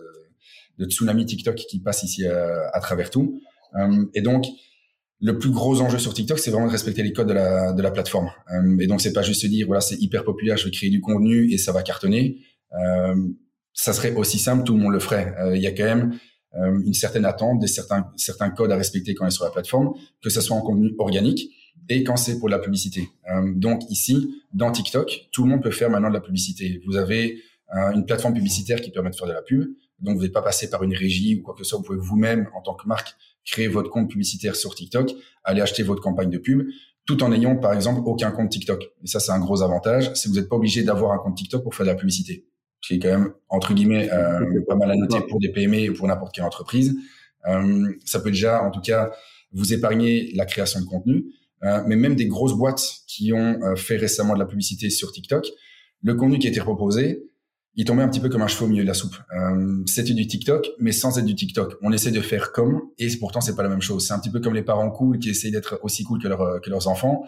de, 0.80 0.86
tsunami 0.86 1.26
TikTok 1.26 1.56
qui 1.56 1.80
passe 1.80 2.04
ici 2.04 2.26
à, 2.26 2.69
à 2.74 2.80
travers 2.80 3.10
tout. 3.10 3.41
et 4.13 4.22
donc, 4.22 4.46
le 5.24 5.39
plus 5.39 5.52
gros 5.52 5.82
enjeu 5.82 6.00
sur 6.00 6.13
TikTok, 6.13 6.38
c'est 6.38 6.52
vraiment 6.52 6.67
de 6.67 6.72
respecter 6.72 7.02
les 7.02 7.13
codes 7.13 7.30
de 7.30 7.34
la, 7.34 7.72
de 7.72 7.82
la 7.82 7.91
plateforme. 7.91 8.30
Euh, 8.52 8.78
et 8.80 8.88
donc, 8.88 9.02
c'est 9.02 9.13
pas 9.13 9.22
juste 9.22 9.41
se 9.41 9.48
dire, 9.48 9.65
voilà, 9.65 9.80
c'est 9.80 9.96
hyper 9.96 10.26
populaire, 10.26 10.58
je 10.58 10.65
vais 10.65 10.72
créer 10.72 10.89
du 10.89 11.00
contenu 11.00 11.52
et 11.52 11.58
ça 11.58 11.72
va 11.72 11.82
cartonner. 11.82 12.39
Euh, 12.78 13.15
ça 13.74 13.93
serait 13.93 14.13
aussi 14.15 14.38
simple, 14.38 14.63
tout 14.63 14.74
le 14.74 14.80
monde 14.80 14.91
le 14.91 15.00
ferait. 15.00 15.34
Euh, 15.39 15.56
il 15.56 15.62
y 15.62 15.67
a 15.67 15.72
quand 15.72 15.86
même 15.86 16.19
euh, 16.56 16.78
une 16.86 16.93
certaine 16.93 17.24
attente, 17.24 17.60
des 17.60 17.67
certains, 17.67 18.12
certains 18.17 18.50
codes 18.50 18.72
à 18.72 18.76
respecter 18.76 19.15
quand 19.15 19.24
on 19.24 19.28
est 19.30 19.32
sur 19.32 19.46
la 19.46 19.52
plateforme, 19.52 19.93
que 20.22 20.30
ce 20.30 20.41
soit 20.41 20.58
en 20.58 20.62
contenu 20.62 20.93
organique 21.00 21.50
et 21.89 22.04
quand 22.04 22.15
c'est 22.15 22.39
pour 22.39 22.50
la 22.50 22.60
publicité. 22.60 23.10
donc 23.56 23.82
ici, 23.89 24.41
dans 24.54 24.72
TikTok, 24.72 25.28
tout 25.32 25.43
le 25.43 25.50
monde 25.50 25.62
peut 25.62 25.72
faire 25.72 25.89
maintenant 25.89 26.10
de 26.10 26.13
la 26.13 26.22
publicité. 26.22 26.82
Vous 26.86 26.96
avez 26.96 27.41
une 27.93 28.06
plateforme 28.06 28.34
publicitaire 28.34 28.80
qui 28.82 28.91
permet 28.91 29.10
de 29.10 29.15
faire 29.15 29.28
de 29.28 29.34
la 29.34 29.41
pub. 29.41 29.67
Donc, 30.00 30.17
vous 30.17 30.24
n'êtes 30.24 30.34
pas 30.34 30.41
passé 30.41 30.69
par 30.69 30.84
une 30.84 30.93
régie 30.93 31.39
ou 31.39 31.43
quoi 31.43 31.54
que 31.54 31.63
ce 31.63 31.69
soit. 31.69 31.80
Vous 31.80 31.86
pouvez 31.86 32.00
vous-même, 32.00 32.50
en 32.54 32.62
tant 32.62 32.74
que 32.74 32.88
marque, 32.88 33.15
créer 33.46 33.67
votre 33.67 33.89
compte 33.89 34.10
publicitaire 34.10 34.56
sur 34.56 34.76
TikTok, 34.76 35.12
aller 35.43 35.62
acheter 35.62 35.84
votre 35.84 36.02
campagne 36.02 36.30
de 36.30 36.38
pub, 36.38 36.67
tout 37.06 37.24
en 37.24 37.32
ayant, 37.32 37.56
par 37.56 37.74
exemple, 37.74 38.02
aucun 38.06 38.32
compte 38.32 38.50
TikTok. 38.50 38.84
Et 39.04 39.08
ça, 39.08 39.19
c'est 39.19 39.32
un 39.32 39.39
gros 39.39 39.62
avantage. 39.62 40.12
C'est 40.13 40.28
que 40.28 40.34
vous 40.34 40.39
n'êtes 40.39 40.50
pas 40.50 40.56
obligé 40.56 40.84
d'avoir 40.84 41.12
un 41.13 41.17
compte 41.17 41.38
TikTok 41.38 41.63
pour 41.63 41.74
faire 41.76 41.86
de 41.86 41.91
la 41.91 41.98
publicité. 41.98 42.46
Ce 42.82 42.89
qui 42.89 42.96
est 42.96 43.00
quand 43.00 43.17
même, 43.17 43.34
entre 43.50 43.74
guillemets, 43.74 44.12
euh, 44.12 44.62
pas 44.67 44.76
mal 44.76 44.91
à 44.91 44.96
noter 44.96 45.22
pour 45.30 45.39
des 45.39 45.50
PME 45.50 45.89
ou 45.89 45.93
pour 45.93 46.08
n'importe 46.08 46.36
quelle 46.36 46.46
entreprise. 46.46 46.96
Euh, 47.48 47.93
ça 48.06 48.19
peut 48.19 48.32
déjà, 48.32 48.63
en 48.63 48.72
tout 48.72 48.82
cas, 48.82 49.12
vous 49.54 49.74
épargner 49.74 50.32
la 50.34 50.46
création 50.46 50.82
de 50.82 50.86
contenu. 50.86 51.26
Euh, 51.63 51.82
mais 51.88 51.95
même 51.95 52.15
des 52.15 52.28
grosses 52.28 52.54
boîtes 52.54 52.84
qui 53.08 53.34
ont 53.34 53.62
euh, 53.62 53.76
fait 53.76 53.97
récemment 53.97 54.34
de 54.34 54.39
la 54.39 54.45
publicité 54.45 54.89
sur 54.89 55.12
TikTok, 55.12 55.49
le 56.02 56.15
contenu 56.15 56.39
qui 56.39 56.47
a 56.47 56.49
été 56.49 56.60
proposé, 56.60 57.23
il 57.76 57.86
tombait 57.86 58.04
un 58.04 58.10
petit 58.10 58.19
peu 58.19 58.30
comme 58.30 58.41
un 58.41 58.47
cheveu 58.47 58.65
au 58.65 58.67
milieu 58.67 58.84
de 58.84 58.88
la 58.88 58.93
soupe. 58.93 59.15
Euh, 59.36 59.84
c'était 59.88 60.13
du 60.13 60.28
TikTok, 60.28 60.69
mais 60.80 60.91
sans 60.91 61.17
être 61.17 61.26
du 61.26 61.36
TikTok. 61.36 61.76
On 61.82 61.91
essaie 61.91 62.12
de 62.12 62.21
faire 62.21 62.52
comme, 62.52 62.82
et 62.99 63.08
pourtant 63.17 63.41
c'est 63.41 63.56
pas 63.56 63.63
la 63.63 63.69
même 63.69 63.82
chose. 63.82 64.06
C'est 64.06 64.13
un 64.13 64.19
petit 64.19 64.30
peu 64.30 64.39
comme 64.39 64.54
les 64.54 64.62
parents 64.62 64.91
cool 64.91 65.17
qui 65.19 65.30
essayent 65.30 65.52
d'être 65.52 65.80
aussi 65.82 66.04
cool 66.04 66.21
que, 66.21 66.28
leur, 66.28 66.62
que 66.62 66.69
leurs 66.69 66.88
enfants. 66.88 67.23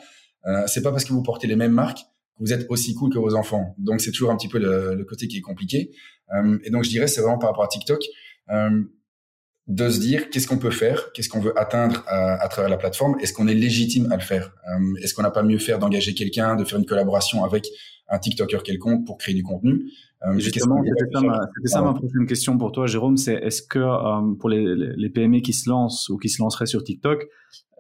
Euh, 0.48 0.64
c'est 0.68 0.82
pas 0.82 0.92
parce 0.92 1.06
que 1.06 1.14
vous 1.14 1.24
portez 1.24 1.48
les 1.48 1.56
mêmes 1.56 1.72
marques 1.72 2.00
que 2.00 2.44
vous 2.44 2.54
êtes 2.54 2.66
aussi 2.70 2.94
cool 2.94 3.12
que 3.12 3.18
vos 3.18 3.36
enfants. 3.36 3.76
Donc 3.78 4.02
c'est 4.02 4.12
toujours 4.12 4.32
un 4.32 4.38
petit 4.38 4.48
peu 4.48 4.60
le, 4.60 4.96
le 4.96 5.06
côté 5.06 5.28
qui 5.28 5.38
est 5.38 5.42
compliqué. 5.42 5.92
Euh, 6.36 6.60
et 6.64 6.70
donc 6.70 6.84
je 6.84 6.90
dirais 6.90 7.08
c'est 7.08 7.22
vraiment 7.22 7.38
par 7.38 7.50
rapport 7.50 7.64
à 7.64 7.68
TikTok 7.68 8.04
euh, 8.52 8.84
de 9.68 9.90
se 9.90 10.00
dire 10.00 10.30
qu'est-ce 10.30 10.48
qu'on 10.48 10.60
peut 10.60 10.72
faire, 10.72 11.12
qu'est-ce 11.14 11.30
qu'on 11.30 11.40
veut 11.40 11.58
atteindre 11.60 12.04
à, 12.08 12.36
à, 12.36 12.48
travers 12.48 12.70
la 12.70 12.78
plateforme. 12.78 13.18
Est-ce 13.20 13.34
qu'on 13.34 13.48
est 13.48 13.56
légitime 13.56 14.12
à 14.12 14.16
le 14.16 14.22
faire? 14.22 14.54
Euh, 14.70 15.02
Est-ce 15.02 15.16
qu'on 15.16 15.24
n'a 15.24 15.32
pas 15.32 15.44
mieux 15.44 15.58
faire 15.58 15.80
d'engager 15.80 16.14
quelqu'un, 16.14 16.56
de 16.56 16.64
faire 16.64 16.78
une 16.78 16.86
collaboration 16.86 17.44
avec 17.44 17.68
un 18.08 18.20
TikToker 18.20 18.62
quelconque 18.64 19.06
pour 19.06 19.18
créer 19.18 19.34
du 19.34 19.44
contenu? 19.44 19.92
Euh, 20.28 20.38
Justement, 20.40 20.84
c'était 20.84 21.68
ça, 21.68 21.82
ma 21.82 21.94
prochaine 21.94 22.26
question 22.28 22.58
pour 22.58 22.72
toi, 22.72 22.88
Jérôme. 22.88 23.18
C'est 23.18 23.34
est-ce 23.34 23.62
que 23.62 23.80
euh, 23.80 24.36
pour 24.40 24.50
les, 24.50 24.76
les, 24.76 25.10
PME 25.10 25.40
qui 25.40 25.54
se 25.54 25.70
lancent 25.70 26.10
ou 26.10 26.18
qui 26.18 26.30
se 26.30 26.42
lanceraient 26.42 26.66
sur 26.66 26.84
TikTok, 26.84 27.28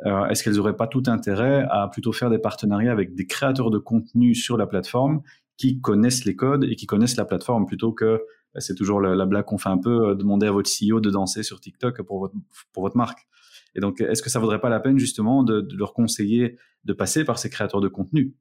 euh, 0.06 0.26
est-ce 0.28 0.44
qu'elles 0.44 0.56
n'auraient 0.56 0.76
pas 0.76 0.88
tout 0.88 1.04
intérêt 1.08 1.66
à 1.70 1.88
plutôt 1.92 2.12
faire 2.12 2.30
des 2.30 2.38
partenariats 2.38 2.92
avec 2.92 3.16
des 3.16 3.26
créateurs 3.26 3.72
de 3.72 3.78
contenu 3.78 4.36
sur 4.36 4.58
la 4.58 4.68
plateforme 4.68 5.22
qui 5.58 5.80
connaissent 5.80 6.26
les 6.26 6.36
codes 6.36 6.66
et 6.66 6.76
qui 6.76 6.86
connaissent 6.86 7.16
la 7.16 7.26
plateforme 7.26 7.66
plutôt 7.66 7.94
que 7.94 8.22
c'est 8.60 8.76
toujours 8.76 9.02
la, 9.02 9.26
blague 9.26 9.46
qu'on 9.46 9.58
fait 9.58 9.70
un 9.70 9.78
peu, 9.78 10.16
demander 10.16 10.48
à 10.48 10.52
votre 10.52 10.70
CEO 10.70 11.00
de 11.00 11.10
danser 11.10 11.44
sur 11.44 11.60
TikTok 11.60 12.02
pour 12.02 12.32
votre, 12.76 12.98
marque. 12.98 13.28
Et 13.76 13.80
donc, 13.80 14.00
est-ce 14.02 14.22
que 14.22 14.30
ça 14.30 14.40
vaudrait 14.40 14.62
pas 14.62 14.70
la 14.70 14.80
peine 14.80 14.98
justement 14.98 15.44
de, 15.44 15.68
leur 15.78 15.94
conseiller 15.94 16.58
de 16.86 16.94
passer 16.94 17.26
par 17.26 17.40
ces 17.40 17.50
créateurs 17.50 17.82
de 17.82 17.88
contenu? 17.88 18.34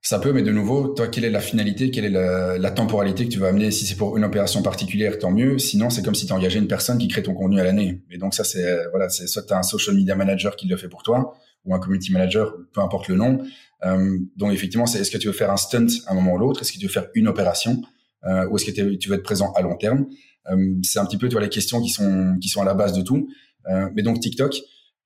Ça 0.00 0.20
peut, 0.20 0.32
mais 0.32 0.42
de 0.42 0.52
nouveau, 0.52 0.88
toi, 0.88 1.08
quelle 1.08 1.24
est 1.24 1.30
la 1.30 1.40
finalité, 1.40 1.90
quelle 1.90 2.04
est 2.04 2.58
la, 2.58 2.70
temporalité 2.70 3.24
que 3.24 3.30
tu 3.30 3.38
vas 3.38 3.48
amener? 3.48 3.70
Si 3.70 3.84
c'est 3.84 3.96
pour 3.96 4.16
une 4.16 4.24
opération 4.24 4.62
particulière, 4.62 5.18
tant 5.18 5.32
mieux. 5.32 5.58
Sinon, 5.58 5.90
c'est 5.90 6.04
comme 6.04 6.14
si 6.14 6.26
tu 6.26 6.32
engageais 6.32 6.60
une 6.60 6.68
personne 6.68 6.98
qui 6.98 7.08
crée 7.08 7.22
ton 7.22 7.34
contenu 7.34 7.60
à 7.60 7.64
l'année. 7.64 8.02
Et 8.10 8.18
donc 8.18 8.34
ça, 8.34 8.44
c'est 8.44 8.88
voilà, 8.90 9.08
c'est 9.08 9.26
soit 9.26 9.42
tu 9.42 9.52
as 9.52 9.58
un 9.58 9.62
social 9.62 9.96
media 9.96 10.14
manager 10.14 10.54
qui 10.54 10.68
le 10.68 10.76
fait 10.76 10.88
pour 10.88 11.02
toi, 11.02 11.34
ou 11.64 11.74
un 11.74 11.80
community 11.80 12.12
manager, 12.12 12.54
peu 12.72 12.80
importe 12.80 13.08
le 13.08 13.16
nom. 13.16 13.42
Euh, 13.84 14.18
donc 14.36 14.52
effectivement, 14.52 14.86
c'est 14.86 15.00
est-ce 15.00 15.10
que 15.10 15.18
tu 15.18 15.26
veux 15.26 15.32
faire 15.32 15.50
un 15.50 15.56
stunt 15.56 15.86
à 16.06 16.12
un 16.12 16.14
moment 16.14 16.34
ou 16.34 16.38
l'autre? 16.38 16.62
Est-ce 16.62 16.72
que 16.72 16.78
tu 16.78 16.86
veux 16.86 16.92
faire 16.92 17.08
une 17.14 17.28
opération? 17.28 17.82
Euh, 18.24 18.48
Ou 18.48 18.56
est-ce 18.56 18.64
que 18.66 18.96
tu 18.96 19.08
veux 19.08 19.14
être 19.14 19.22
présent 19.22 19.52
à 19.52 19.62
long 19.62 19.76
terme 19.76 20.06
euh, 20.50 20.74
C'est 20.82 20.98
un 20.98 21.06
petit 21.06 21.18
peu 21.18 21.28
toi 21.28 21.40
les 21.40 21.48
questions 21.48 21.80
qui 21.80 21.90
sont 21.90 22.36
qui 22.40 22.48
sont 22.48 22.62
à 22.62 22.64
la 22.64 22.74
base 22.74 22.92
de 22.92 23.02
tout. 23.02 23.28
Euh, 23.68 23.88
mais 23.94 24.02
donc 24.02 24.20
TikTok, 24.20 24.56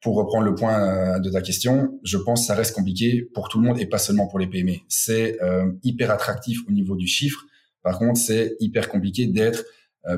pour 0.01 0.17
reprendre 0.17 0.45
le 0.45 0.55
point 0.55 0.81
euh, 0.81 1.19
de 1.19 1.31
ta 1.31 1.41
question, 1.43 1.99
je 2.05 2.19
pense 2.19 2.41
que 2.41 2.47
ça 2.47 2.55
reste 2.55 2.75
compliqué 2.75 3.23
pour 3.35 3.49
tout 3.49 3.61
le 3.61 3.67
monde 3.67 3.81
et 3.81 3.87
pas 3.87 3.99
seulement 3.99 4.29
pour 4.29 4.39
les 4.39 4.47
PME. 4.47 4.77
C'est 4.89 5.39
hyper 5.83 6.11
attractif 6.11 6.61
au 6.69 6.73
niveau 6.73 6.97
du 6.97 7.07
chiffre. 7.07 7.45
Par 7.83 7.99
contre, 7.99 8.19
c'est 8.19 8.57
hyper 8.61 8.89
compliqué 8.89 9.27
d'être 9.27 9.65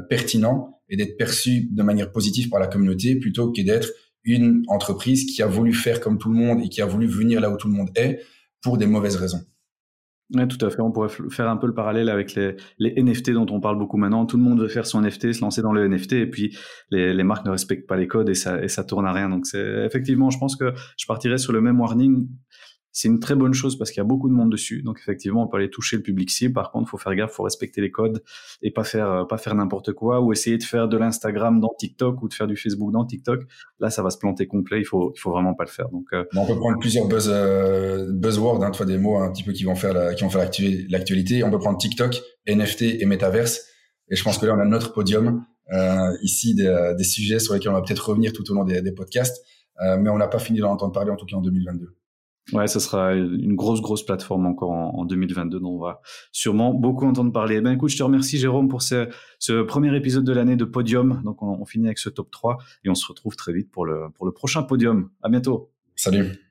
pertinent 0.08 0.80
et 0.88 0.96
d'être 0.96 1.16
perçu 1.16 1.68
de 1.70 1.82
manière 1.82 2.12
positive 2.12 2.48
par 2.48 2.60
la 2.60 2.66
communauté 2.66 3.16
plutôt 3.16 3.52
que 3.52 3.62
d'être 3.62 3.88
une 4.24 4.62
entreprise 4.68 5.26
qui 5.26 5.42
a 5.42 5.46
voulu 5.46 5.72
faire 5.72 6.00
comme 6.00 6.18
tout 6.18 6.30
le 6.30 6.36
monde 6.36 6.62
et 6.62 6.68
qui 6.68 6.80
a 6.80 6.86
voulu 6.86 7.06
venir 7.06 7.40
là 7.40 7.50
où 7.50 7.56
tout 7.56 7.68
le 7.68 7.74
monde 7.74 7.90
est 7.94 8.20
pour 8.62 8.78
des 8.78 8.86
mauvaises 8.86 9.16
raisons. 9.16 9.44
Oui, 10.32 10.48
tout 10.48 10.64
à 10.64 10.70
fait. 10.70 10.80
On 10.80 10.90
pourrait 10.90 11.10
faire 11.30 11.48
un 11.50 11.56
peu 11.56 11.66
le 11.66 11.74
parallèle 11.74 12.08
avec 12.08 12.34
les, 12.34 12.56
NFT 12.80 13.32
dont 13.32 13.46
on 13.50 13.60
parle 13.60 13.78
beaucoup 13.78 13.98
maintenant. 13.98 14.24
Tout 14.24 14.38
le 14.38 14.42
monde 14.42 14.60
veut 14.60 14.68
faire 14.68 14.86
son 14.86 15.02
NFT, 15.02 15.32
se 15.32 15.40
lancer 15.42 15.60
dans 15.60 15.72
le 15.72 15.86
NFT, 15.86 16.12
et 16.14 16.26
puis 16.26 16.56
les, 16.90 17.12
les 17.12 17.24
marques 17.24 17.44
ne 17.44 17.50
respectent 17.50 17.86
pas 17.86 17.96
les 17.96 18.08
codes 18.08 18.28
et 18.30 18.34
ça, 18.34 18.62
et 18.62 18.68
ça 18.68 18.84
tourne 18.84 19.06
à 19.06 19.12
rien. 19.12 19.28
Donc 19.28 19.46
c'est 19.46 19.84
effectivement, 19.84 20.30
je 20.30 20.38
pense 20.38 20.56
que 20.56 20.72
je 20.96 21.06
partirais 21.06 21.38
sur 21.38 21.52
le 21.52 21.60
même 21.60 21.78
warning 21.78 22.26
c'est 22.94 23.08
une 23.08 23.18
très 23.18 23.34
bonne 23.34 23.54
chose 23.54 23.76
parce 23.76 23.90
qu'il 23.90 23.98
y 23.98 24.00
a 24.00 24.04
beaucoup 24.06 24.28
de 24.28 24.34
monde 24.34 24.52
dessus. 24.52 24.82
Donc 24.82 25.00
effectivement, 25.00 25.42
on 25.42 25.48
peut 25.48 25.56
aller 25.56 25.68
toucher 25.68 25.96
le 25.96 26.02
public 26.02 26.30
cible. 26.30 26.54
Par 26.54 26.70
contre, 26.70 26.88
faut 26.88 26.96
faire 26.96 27.14
gaffe, 27.16 27.32
faut 27.32 27.42
respecter 27.42 27.80
les 27.80 27.90
codes 27.90 28.22
et 28.62 28.70
pas 28.70 28.84
faire 28.84 29.10
euh, 29.10 29.24
pas 29.24 29.36
faire 29.36 29.56
n'importe 29.56 29.92
quoi 29.92 30.20
ou 30.20 30.32
essayer 30.32 30.56
de 30.58 30.62
faire 30.62 30.86
de 30.86 30.96
l'Instagram 30.96 31.58
dans 31.58 31.74
TikTok 31.76 32.22
ou 32.22 32.28
de 32.28 32.34
faire 32.34 32.46
du 32.46 32.56
Facebook 32.56 32.92
dans 32.92 33.04
TikTok. 33.04 33.42
Là, 33.80 33.90
ça 33.90 34.04
va 34.04 34.10
se 34.10 34.18
planter 34.18 34.46
complet. 34.46 34.78
Il 34.78 34.84
faut 34.84 35.12
il 35.16 35.20
faut 35.20 35.32
vraiment 35.32 35.54
pas 35.54 35.64
le 35.64 35.70
faire. 35.70 35.88
Donc 35.88 36.06
euh... 36.12 36.24
on 36.36 36.46
peut 36.46 36.56
prendre 36.56 36.78
plusieurs 36.78 37.08
buzz 37.08 37.28
euh, 37.28 38.12
buzzwords, 38.12 38.62
hein, 38.62 38.70
toi 38.70 38.86
des 38.86 38.96
mots 38.96 39.18
un 39.18 39.32
petit 39.32 39.42
peu 39.42 39.52
qui 39.52 39.64
vont 39.64 39.74
faire 39.74 39.92
la, 39.92 40.14
qui 40.14 40.22
vont 40.22 40.30
faire 40.30 40.48
l'actualité. 40.88 41.42
On 41.42 41.50
peut 41.50 41.58
prendre 41.58 41.78
TikTok, 41.78 42.22
NFT 42.46 42.82
et 43.00 43.06
Metaverse. 43.06 43.60
Et 44.08 44.14
je 44.14 44.22
pense 44.22 44.38
que 44.38 44.46
là, 44.46 44.54
on 44.54 44.60
a 44.60 44.64
notre 44.64 44.92
podium 44.92 45.44
euh, 45.72 46.16
ici 46.22 46.54
des, 46.54 46.94
des, 46.96 47.04
sujets 47.04 47.40
sur 47.40 47.54
lesquels 47.54 47.70
on 47.70 47.74
va 47.74 47.82
peut-être 47.82 48.08
revenir 48.08 48.32
tout 48.32 48.48
au 48.52 48.54
long 48.54 48.64
des, 48.64 48.82
des 48.82 48.92
podcasts, 48.92 49.42
euh, 49.80 49.96
mais 49.96 50.10
on 50.10 50.18
n'a 50.18 50.28
pas 50.28 50.38
fini 50.38 50.60
d'en 50.60 50.70
entendre 50.70 50.92
parler 50.92 51.10
en 51.10 51.16
tout 51.16 51.26
cas 51.26 51.36
en 51.36 51.40
2022. 51.40 51.96
Ouais, 52.52 52.66
ce 52.66 52.78
sera 52.78 53.14
une 53.14 53.54
grosse, 53.54 53.80
grosse 53.80 54.04
plateforme 54.04 54.46
encore 54.46 54.70
en, 54.70 55.04
2022 55.06 55.60
dont 55.60 55.76
on 55.76 55.78
va 55.78 56.00
sûrement 56.30 56.74
beaucoup 56.74 57.06
entendre 57.06 57.32
parler. 57.32 57.60
Ben 57.60 57.72
écoute, 57.72 57.90
je 57.90 57.96
te 57.96 58.02
remercie 58.02 58.38
Jérôme 58.38 58.68
pour 58.68 58.82
ce, 58.82 59.62
premier 59.62 59.96
épisode 59.96 60.24
de 60.24 60.32
l'année 60.32 60.56
de 60.56 60.64
Podium. 60.64 61.22
Donc 61.24 61.42
on, 61.42 61.58
on, 61.60 61.64
finit 61.64 61.86
avec 61.86 61.98
ce 61.98 62.10
top 62.10 62.30
3 62.30 62.58
et 62.84 62.90
on 62.90 62.94
se 62.94 63.06
retrouve 63.06 63.34
très 63.36 63.52
vite 63.52 63.70
pour 63.70 63.86
le, 63.86 64.10
pour 64.14 64.26
le 64.26 64.32
prochain 64.32 64.62
Podium. 64.62 65.10
À 65.22 65.30
bientôt. 65.30 65.70
Salut. 65.96 66.43